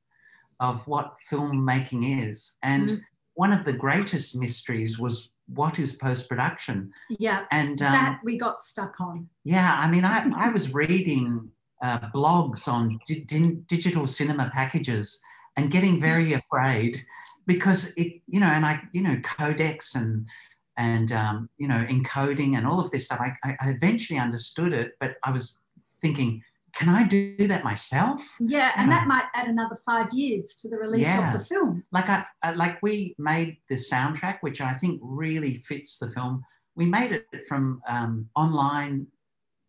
of 0.59 0.87
what 0.89 1.15
filmmaking 1.31 2.25
is. 2.27 2.55
And 2.63 2.89
Mhm. 2.89 3.01
One 3.41 3.53
of 3.53 3.65
the 3.65 3.73
greatest 3.73 4.37
mysteries 4.37 4.99
was 4.99 5.31
what 5.61 5.79
is 5.79 5.95
post 5.95 6.29
production. 6.29 6.93
Yeah, 7.27 7.47
And 7.51 7.81
um, 7.81 7.93
that 7.93 8.21
we 8.23 8.37
got 8.37 8.61
stuck 8.61 9.01
on. 9.01 9.17
yeah, 9.45 9.79
I 9.83 9.87
mean, 9.89 10.05
I, 10.05 10.31
I 10.47 10.51
was 10.51 10.75
reading 10.75 11.51
uh, 11.83 12.01
blogs 12.15 12.69
on 12.69 13.01
di- 13.09 13.25
di- 13.33 13.57
digital 13.75 14.07
cinema 14.07 14.51
packages 14.53 15.19
and 15.57 15.71
getting 15.71 15.99
very 15.99 16.35
afraid 16.35 17.03
because 17.47 17.81
it, 17.97 18.21
you 18.27 18.41
know, 18.41 18.53
and 18.57 18.67
I, 18.67 18.75
you 18.93 19.01
know, 19.01 19.17
codecs 19.33 19.95
and 19.95 20.29
and 20.77 21.11
um, 21.13 21.49
you 21.57 21.67
know, 21.67 21.83
encoding 21.95 22.57
and 22.57 22.67
all 22.67 22.79
of 22.79 22.91
this 22.91 23.07
stuff. 23.07 23.21
I, 23.27 23.31
I 23.49 23.57
I 23.65 23.67
eventually 23.71 24.19
understood 24.19 24.73
it, 24.75 24.89
but 25.01 25.13
I 25.25 25.31
was 25.31 25.57
thinking, 26.03 26.43
can 26.81 26.89
I 26.89 27.05
do 27.05 27.37
that 27.47 27.63
myself? 27.63 28.23
Yeah, 28.41 28.73
and 28.75 28.91
that 28.91 29.07
might 29.07 29.27
add 29.35 29.49
another 29.49 29.77
five 29.85 30.11
years 30.15 30.57
to 30.57 30.69
the 30.71 30.79
release 30.79 31.03
Yeah. 31.03 31.35
of 31.35 31.39
the 31.39 31.45
film. 31.45 31.83
like 31.93 32.09
I, 32.09 32.25
like 32.53 32.83
we 32.83 33.15
made 33.19 33.59
the 33.69 33.75
soundtrack, 33.75 34.39
which 34.41 34.63
I 34.63 34.73
think 34.73 34.99
really 35.05 35.55
fits 35.57 35.99
the 35.99 36.09
film. 36.09 36.43
We 36.77 36.87
made 36.87 37.13
it 37.13 37.27
from 37.47 37.83
um, 37.87 38.27
online, 38.35 39.07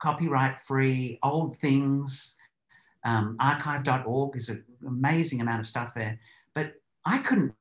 copyright 0.01 0.57
free, 0.57 1.19
old 1.21 1.57
things. 1.57 2.33
Um, 3.03 3.35
archive.org 3.41 4.37
is 4.37 4.47
an 4.47 4.63
amazing 4.87 5.41
amount 5.41 5.59
of 5.59 5.67
stuff 5.67 5.93
there. 5.93 6.17
But 6.55 6.75
I 7.05 7.17
couldn't, 7.17 7.53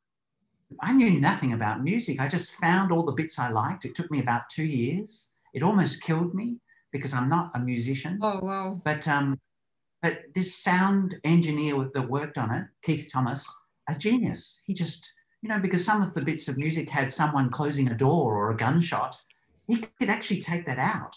I 0.80 0.92
knew 0.92 1.18
nothing 1.18 1.54
about 1.54 1.82
music. 1.82 2.20
I 2.20 2.28
just 2.28 2.52
found 2.52 2.92
all 2.92 3.02
the 3.02 3.12
bits 3.20 3.36
I 3.40 3.48
liked. 3.48 3.84
It 3.84 3.96
took 3.96 4.12
me 4.12 4.20
about 4.20 4.48
two 4.48 4.64
years. 4.64 5.30
It 5.54 5.64
almost 5.64 6.02
killed 6.02 6.34
me 6.34 6.60
because 6.92 7.12
I'm 7.14 7.28
not 7.28 7.50
a 7.54 7.58
musician. 7.58 8.18
Oh, 8.22 8.40
wow. 8.42 8.80
But 8.84 9.06
um, 9.08 9.38
but 10.02 10.20
this 10.34 10.56
sound 10.56 11.16
engineer 11.24 11.76
with- 11.76 11.92
that 11.92 12.08
worked 12.08 12.38
on 12.38 12.50
it, 12.50 12.64
Keith 12.82 13.08
Thomas, 13.12 13.46
a 13.88 13.94
genius. 13.94 14.60
He 14.64 14.72
just, 14.74 15.12
you 15.42 15.48
know, 15.48 15.58
because 15.58 15.84
some 15.84 16.00
of 16.02 16.12
the 16.14 16.22
bits 16.22 16.48
of 16.48 16.56
music 16.56 16.88
had 16.88 17.12
someone 17.12 17.50
closing 17.50 17.88
a 17.90 17.94
door 17.96 18.34
or 18.36 18.50
a 18.50 18.56
gunshot, 18.56 19.14
he 19.66 19.76
could 19.98 20.08
actually 20.10 20.40
take 20.40 20.64
that 20.66 20.78
out. 20.78 21.14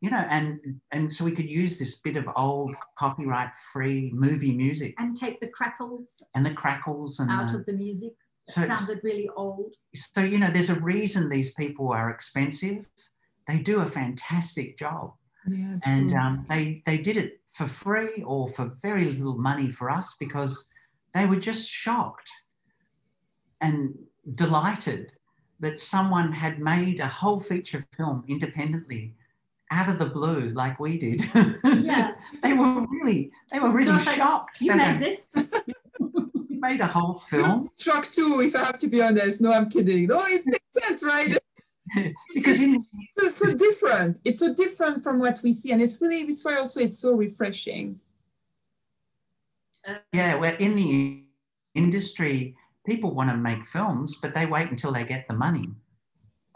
You 0.00 0.10
know, 0.10 0.24
and 0.30 0.60
and 0.92 1.12
so 1.12 1.24
we 1.24 1.32
could 1.32 1.50
use 1.50 1.76
this 1.78 1.96
bit 1.96 2.16
of 2.16 2.28
old 2.36 2.72
copyright-free 2.96 4.12
movie 4.14 4.54
music 4.54 4.94
And 4.98 5.16
take 5.16 5.40
the 5.40 5.48
crackles 5.48 6.22
and 6.34 6.46
the 6.46 6.54
crackles 6.54 7.18
and 7.18 7.30
out 7.30 7.50
the, 7.52 7.58
of 7.58 7.66
the 7.66 7.72
music. 7.72 8.12
That 8.46 8.52
So 8.52 8.60
it's- 8.62 8.78
sounded 8.78 9.00
really 9.02 9.28
old. 9.36 9.74
so 9.94 10.20
you 10.22 10.38
know, 10.38 10.50
there's 10.50 10.70
a 10.70 10.80
reason 10.80 11.28
these 11.28 11.50
people 11.54 11.90
are 11.92 12.10
expensive. 12.10 12.88
They 13.48 13.58
do 13.58 13.80
a 13.80 13.86
fantastic 13.86 14.76
job. 14.76 15.14
Yeah, 15.46 15.78
and 15.84 16.12
um, 16.12 16.46
they 16.48 16.82
they 16.84 16.98
did 16.98 17.16
it 17.16 17.40
for 17.50 17.66
free 17.66 18.22
or 18.26 18.46
for 18.48 18.70
very 18.82 19.06
little 19.06 19.38
money 19.38 19.70
for 19.70 19.90
us 19.90 20.14
because 20.20 20.66
they 21.14 21.24
were 21.26 21.40
just 21.40 21.70
shocked 21.70 22.30
and 23.62 23.94
delighted 24.34 25.12
that 25.60 25.78
someone 25.78 26.30
had 26.30 26.60
made 26.60 27.00
a 27.00 27.06
whole 27.06 27.40
feature 27.40 27.82
film 27.96 28.24
independently 28.28 29.14
out 29.70 29.88
of 29.88 29.98
the 29.98 30.06
blue 30.06 30.50
like 30.50 30.78
we 30.78 30.98
did 30.98 31.22
Yeah, 31.64 32.12
they 32.42 32.52
were 32.52 32.86
really 32.90 33.30
they 33.50 33.58
were 33.58 33.70
really 33.70 33.86
So 33.90 33.96
it's 33.96 34.06
like, 34.06 34.16
shocked 34.16 34.60
you 34.60 34.76
made 34.76 35.00
went, 35.00 35.00
this. 35.00 35.46
"You 36.48 36.60
made 36.60 36.80
a 36.80 36.86
whole 36.86 37.14
film 37.14 37.70
shocked 37.78 38.12
too, 38.14 38.42
if 38.44 38.54
I 38.54 38.64
have 38.64 38.78
to 38.78 38.88
be 38.88 39.00
honest. 39.00 39.40
No, 39.40 39.52
I'm 39.52 39.70
kidding. 39.70 40.06
No, 40.08 40.22
it 40.26 40.42
makes 40.46 40.64
sense, 40.72 41.02
right? 41.02 41.38
because 42.34 42.60
in 42.60 42.84
It's 43.16 43.38
so, 43.38 43.46
so 43.46 43.54
different. 43.56 44.20
It's 44.24 44.40
so 44.40 44.54
different 44.54 45.02
from 45.02 45.18
what 45.18 45.40
we 45.42 45.52
see, 45.52 45.72
and 45.72 45.80
it's 45.82 46.00
really 46.00 46.20
it's 46.22 46.44
why 46.44 46.56
also 46.56 46.80
it's 46.80 46.98
so 46.98 47.14
refreshing. 47.14 48.00
yeah 50.12 50.34
we're 50.38 50.54
in 50.56 50.74
the 50.74 51.22
industry 51.74 52.54
people 52.86 53.14
want 53.14 53.30
to 53.30 53.36
make 53.36 53.64
films 53.66 54.16
but 54.22 54.34
they 54.34 54.46
wait 54.46 54.68
until 54.70 54.92
they 54.92 55.04
get 55.04 55.26
the 55.28 55.34
money 55.34 55.68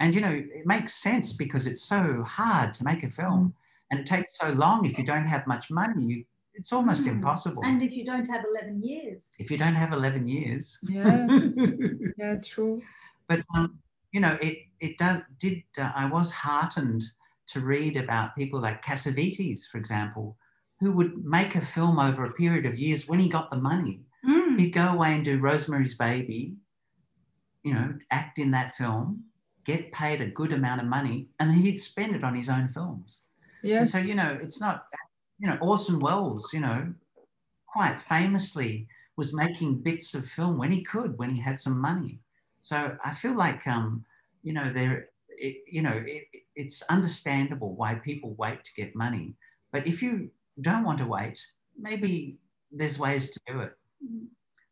and 0.00 0.14
you 0.14 0.20
know 0.20 0.32
it 0.32 0.66
makes 0.66 0.94
sense 0.94 1.32
because 1.32 1.66
it's 1.66 1.82
so 1.82 2.22
hard 2.26 2.74
to 2.74 2.84
make 2.84 3.02
a 3.04 3.10
film 3.10 3.54
and 3.90 4.00
it 4.00 4.06
takes 4.06 4.38
so 4.38 4.48
long 4.52 4.84
if 4.84 4.98
you 4.98 5.04
don't 5.04 5.26
have 5.26 5.46
much 5.46 5.70
money 5.70 6.02
you, 6.04 6.24
it's 6.54 6.72
almost 6.72 7.04
Mm. 7.04 7.12
impossible 7.16 7.62
And 7.64 7.82
if 7.82 7.92
you 7.96 8.04
don't 8.04 8.28
have 8.28 8.44
11 8.50 8.82
years, 8.82 9.30
if 9.38 9.50
you 9.50 9.56
don't 9.56 9.74
have 9.74 9.92
11 9.92 10.26
years 10.28 10.78
Yeah, 10.82 11.28
yeah, 12.18 12.36
true. 12.42 12.82
but 13.28 13.40
um, 13.54 13.78
you 14.12 14.20
know 14.20 14.36
it 14.40 14.58
it 14.80 14.96
does 14.98 15.20
did 15.38 15.62
uh, 15.78 15.90
i 15.94 16.06
was 16.06 16.30
heartened 16.30 17.02
to 17.46 17.60
read 17.60 17.96
about 17.96 18.34
people 18.34 18.60
like 18.60 18.84
cassavetes 18.84 19.66
for 19.66 19.78
example 19.78 20.36
who 20.80 20.92
would 20.92 21.24
make 21.24 21.54
a 21.54 21.60
film 21.60 21.98
over 21.98 22.24
a 22.24 22.32
period 22.32 22.66
of 22.66 22.78
years 22.78 23.08
when 23.08 23.18
he 23.18 23.28
got 23.28 23.50
the 23.50 23.56
money 23.56 24.00
Mm, 24.24 24.58
he'd 24.58 24.72
go 24.72 24.88
away 24.88 25.14
and 25.14 25.24
do 25.24 25.38
Rosemary's 25.38 25.94
Baby, 25.94 26.54
you 27.64 27.74
know, 27.74 27.94
act 28.10 28.38
in 28.38 28.50
that 28.52 28.74
film, 28.74 29.24
get 29.64 29.92
paid 29.92 30.20
a 30.20 30.26
good 30.26 30.52
amount 30.52 30.80
of 30.80 30.86
money, 30.86 31.28
and 31.40 31.50
then 31.50 31.58
he'd 31.58 31.78
spend 31.78 32.14
it 32.14 32.24
on 32.24 32.34
his 32.34 32.48
own 32.48 32.68
films. 32.68 33.22
Yes. 33.62 33.80
And 33.80 33.88
so, 34.04 34.08
you 34.08 34.14
know, 34.14 34.38
it's 34.40 34.60
not, 34.60 34.86
you 35.38 35.48
know, 35.48 35.58
Orson 35.60 35.98
Welles, 35.98 36.52
you 36.52 36.60
know, 36.60 36.92
quite 37.66 38.00
famously 38.00 38.86
was 39.16 39.34
making 39.34 39.82
bits 39.82 40.14
of 40.14 40.26
film 40.26 40.56
when 40.56 40.70
he 40.70 40.82
could, 40.82 41.18
when 41.18 41.30
he 41.30 41.40
had 41.40 41.58
some 41.58 41.80
money. 41.80 42.20
So 42.62 42.96
I 43.04 43.10
feel 43.10 43.36
like, 43.36 43.66
um, 43.66 44.04
you 44.42 44.52
know, 44.52 44.70
there, 44.72 45.08
it, 45.28 45.56
you 45.70 45.82
know, 45.82 46.02
it, 46.06 46.24
it's 46.54 46.82
understandable 46.82 47.74
why 47.74 47.96
people 47.96 48.34
wait 48.38 48.64
to 48.64 48.72
get 48.74 48.94
money. 48.94 49.34
But 49.72 49.86
if 49.86 50.00
you 50.00 50.30
don't 50.60 50.84
want 50.84 50.98
to 50.98 51.06
wait, 51.06 51.44
maybe 51.78 52.38
there's 52.70 52.98
ways 52.98 53.30
to 53.30 53.40
do 53.48 53.60
it. 53.60 53.72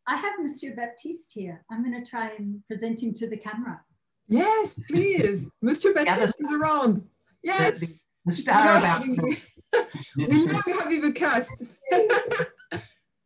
I 0.07 0.15
have 0.15 0.33
Monsieur 0.39 0.73
Baptiste 0.73 1.33
here. 1.33 1.63
I'm 1.69 1.83
going 1.83 2.03
to 2.03 2.09
try 2.09 2.31
and 2.37 2.65
present 2.67 3.03
him 3.03 3.13
to 3.15 3.27
the 3.27 3.37
camera. 3.37 3.81
Yes, 4.29 4.79
please. 4.89 5.49
Monsieur 5.61 5.93
Baptiste 5.93 6.37
is 6.39 6.53
around. 6.53 7.05
Yes. 7.43 7.79
The, 7.79 7.93
the 8.25 8.33
star 8.33 8.77
about. 8.77 9.05
we 10.15 10.47
love 10.47 10.63
having 10.65 11.01
the 11.01 11.11
cast. 11.11 11.63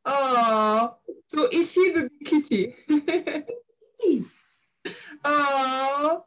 oh, 0.05 0.95
so 1.28 1.49
is 1.51 1.74
he 1.74 1.91
the 1.91 2.09
kitty? 2.26 2.76
oh. 5.23 6.23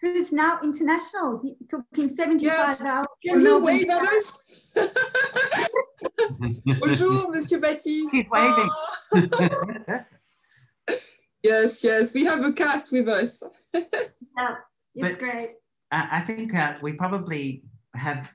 Who's 0.00 0.32
now 0.32 0.58
international? 0.62 1.40
He 1.40 1.56
took 1.68 1.84
him 1.94 2.08
75 2.08 2.42
yes. 2.42 2.80
hours. 2.82 3.06
Can 3.24 3.40
you 3.40 3.58
wave 3.58 3.88
at 3.88 4.02
us? 4.02 4.38
Bonjour, 6.80 7.30
Monsieur 7.30 7.58
Baptiste. 7.58 8.10
He's 8.12 8.26
waving. 8.30 8.70
Oh. 9.14 10.00
yes, 11.42 11.82
yes, 11.82 12.12
we 12.12 12.24
have 12.24 12.44
a 12.44 12.52
cast 12.52 12.92
with 12.92 13.08
us. 13.08 13.42
yeah, 13.74 13.82
it's 14.94 15.08
but 15.08 15.18
great. 15.18 15.52
I 15.90 16.20
think 16.20 16.54
uh, 16.54 16.74
we 16.82 16.92
probably 16.92 17.62
have, 17.94 18.30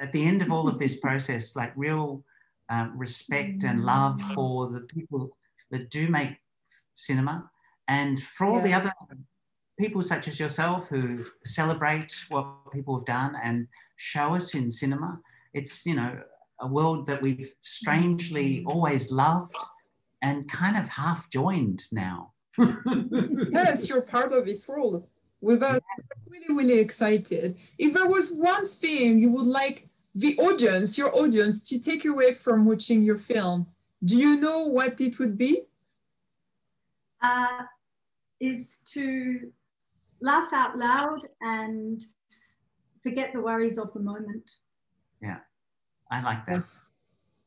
at 0.00 0.12
the 0.12 0.24
end 0.24 0.42
of 0.42 0.52
all 0.52 0.68
of 0.68 0.78
this 0.78 0.96
process, 0.96 1.56
like 1.56 1.72
real 1.74 2.22
uh, 2.70 2.88
respect 2.94 3.64
and 3.64 3.84
love 3.84 4.20
for 4.34 4.68
the 4.68 4.80
people 4.80 5.36
that 5.70 5.90
do 5.90 6.08
make 6.08 6.36
cinema 6.94 7.50
and 7.88 8.22
for 8.22 8.46
all 8.46 8.56
yeah. 8.56 8.62
the 8.62 8.74
other 8.74 8.92
people 9.78 10.02
such 10.02 10.28
as 10.28 10.38
yourself 10.38 10.88
who 10.88 11.24
celebrate 11.44 12.12
what 12.28 12.70
people 12.72 12.96
have 12.96 13.06
done 13.06 13.36
and 13.42 13.66
show 13.96 14.34
it 14.34 14.54
in 14.54 14.70
cinema. 14.70 15.18
It's, 15.54 15.86
you 15.86 15.94
know, 15.94 16.20
a 16.60 16.66
world 16.66 17.06
that 17.06 17.22
we've 17.22 17.54
strangely 17.60 18.64
always 18.66 19.12
loved 19.12 19.54
and 20.22 20.50
kind 20.50 20.76
of 20.76 20.88
half 20.88 21.30
joined 21.30 21.84
now. 21.92 22.32
yes, 22.58 23.88
you're 23.88 24.02
part 24.02 24.32
of 24.32 24.46
this 24.46 24.66
world. 24.66 25.06
We're 25.40 25.56
really, 25.56 25.80
really 26.50 26.78
excited. 26.80 27.56
If 27.78 27.94
there 27.94 28.08
was 28.08 28.32
one 28.32 28.66
thing 28.66 29.20
you 29.20 29.30
would 29.30 29.46
like 29.46 29.88
the 30.14 30.36
audience, 30.38 30.98
your 30.98 31.14
audience, 31.14 31.62
to 31.68 31.78
take 31.78 32.04
away 32.04 32.34
from 32.34 32.64
watching 32.64 33.04
your 33.04 33.18
film, 33.18 33.68
do 34.04 34.16
you 34.16 34.40
know 34.40 34.66
what 34.66 35.00
it 35.00 35.20
would 35.20 35.38
be? 35.38 35.62
Uh, 37.22 37.62
is 38.40 38.78
to 38.92 39.52
laugh 40.20 40.52
out 40.52 40.78
loud 40.78 41.20
and 41.40 42.04
forget 43.02 43.32
the 43.32 43.40
worries 43.40 43.78
of 43.78 43.92
the 43.92 44.00
moment. 44.00 44.50
Yeah, 45.20 45.38
I 46.10 46.22
like 46.22 46.46
that. 46.46 46.52
Yes, 46.52 46.90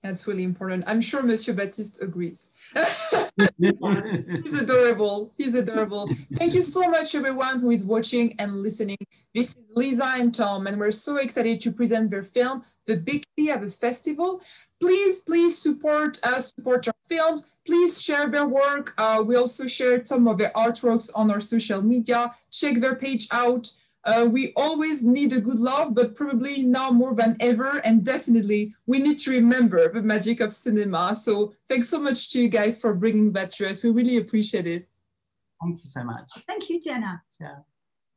that's 0.04 0.28
really 0.28 0.44
important. 0.44 0.84
I'm 0.88 1.02
sure 1.02 1.24
Monsieur 1.24 1.54
Baptiste 1.54 2.02
agrees. 2.02 2.48
He's 3.58 4.62
adorable. 4.62 5.34
He's 5.38 5.56
adorable. 5.56 6.10
Thank 6.34 6.54
you 6.54 6.62
so 6.62 6.89
much, 6.89 7.16
everyone 7.16 7.60
who 7.60 7.72
is 7.72 7.84
watching 7.84 8.36
and 8.39 8.56
listening. 8.58 8.98
This 9.34 9.50
is 9.50 9.64
Lisa 9.76 10.14
and 10.18 10.34
Tom, 10.34 10.68
and 10.68 10.80
we're 10.80 10.92
so 10.92 11.18
excited 11.18 11.62
to 11.62 11.72
present 11.72 12.10
their 12.10 12.24
film, 12.24 12.64
The 12.86 12.98
Big 12.98 13.24
Kitty 13.36 13.52
at 13.52 13.62
the 13.62 13.70
Festival. 13.70 14.42
Please, 14.80 15.22
please 15.22 15.58
support 15.58 16.20
us, 16.24 16.52
support 16.56 16.88
our 16.88 16.94
films. 17.08 17.52
Please 17.66 18.02
share 18.02 18.28
their 18.28 18.48
work. 18.48 18.94
Uh, 18.98 19.24
we 19.26 19.36
also 19.36 19.68
shared 19.68 20.08
some 20.08 20.28
of 20.28 20.38
their 20.38 20.52
artworks 20.52 21.10
on 21.16 21.30
our 21.32 21.42
social 21.42 21.82
media. 21.82 22.36
Check 22.52 22.80
their 22.80 22.96
page 22.96 23.28
out. 23.32 23.72
Uh, 24.04 24.28
we 24.30 24.52
always 24.56 25.04
need 25.04 25.32
a 25.32 25.40
good 25.40 25.60
love, 25.60 25.94
but 25.94 26.16
probably 26.16 26.64
now 26.64 26.90
more 26.90 27.14
than 27.14 27.38
ever. 27.40 27.78
And 27.86 28.04
definitely, 28.04 28.74
we 28.88 28.98
need 28.98 29.20
to 29.20 29.32
remember 29.32 29.92
the 29.94 30.02
magic 30.02 30.40
of 30.40 30.54
cinema. 30.54 31.16
So, 31.16 31.54
thanks 31.70 31.90
so 31.90 32.02
much 32.02 32.32
to 32.32 32.42
you 32.42 32.50
guys 32.50 32.80
for 32.80 32.96
bringing 32.96 33.32
that 33.34 33.52
to 33.54 33.70
us. 33.70 33.84
We 33.84 33.92
really 33.92 34.18
appreciate 34.18 34.66
it. 34.66 34.88
Thank 35.62 35.78
you 35.84 35.90
so 35.90 36.04
much. 36.04 36.32
Thank 36.48 36.70
you, 36.70 36.82
Jenna. 36.82 37.22
Yeah. 37.40 37.58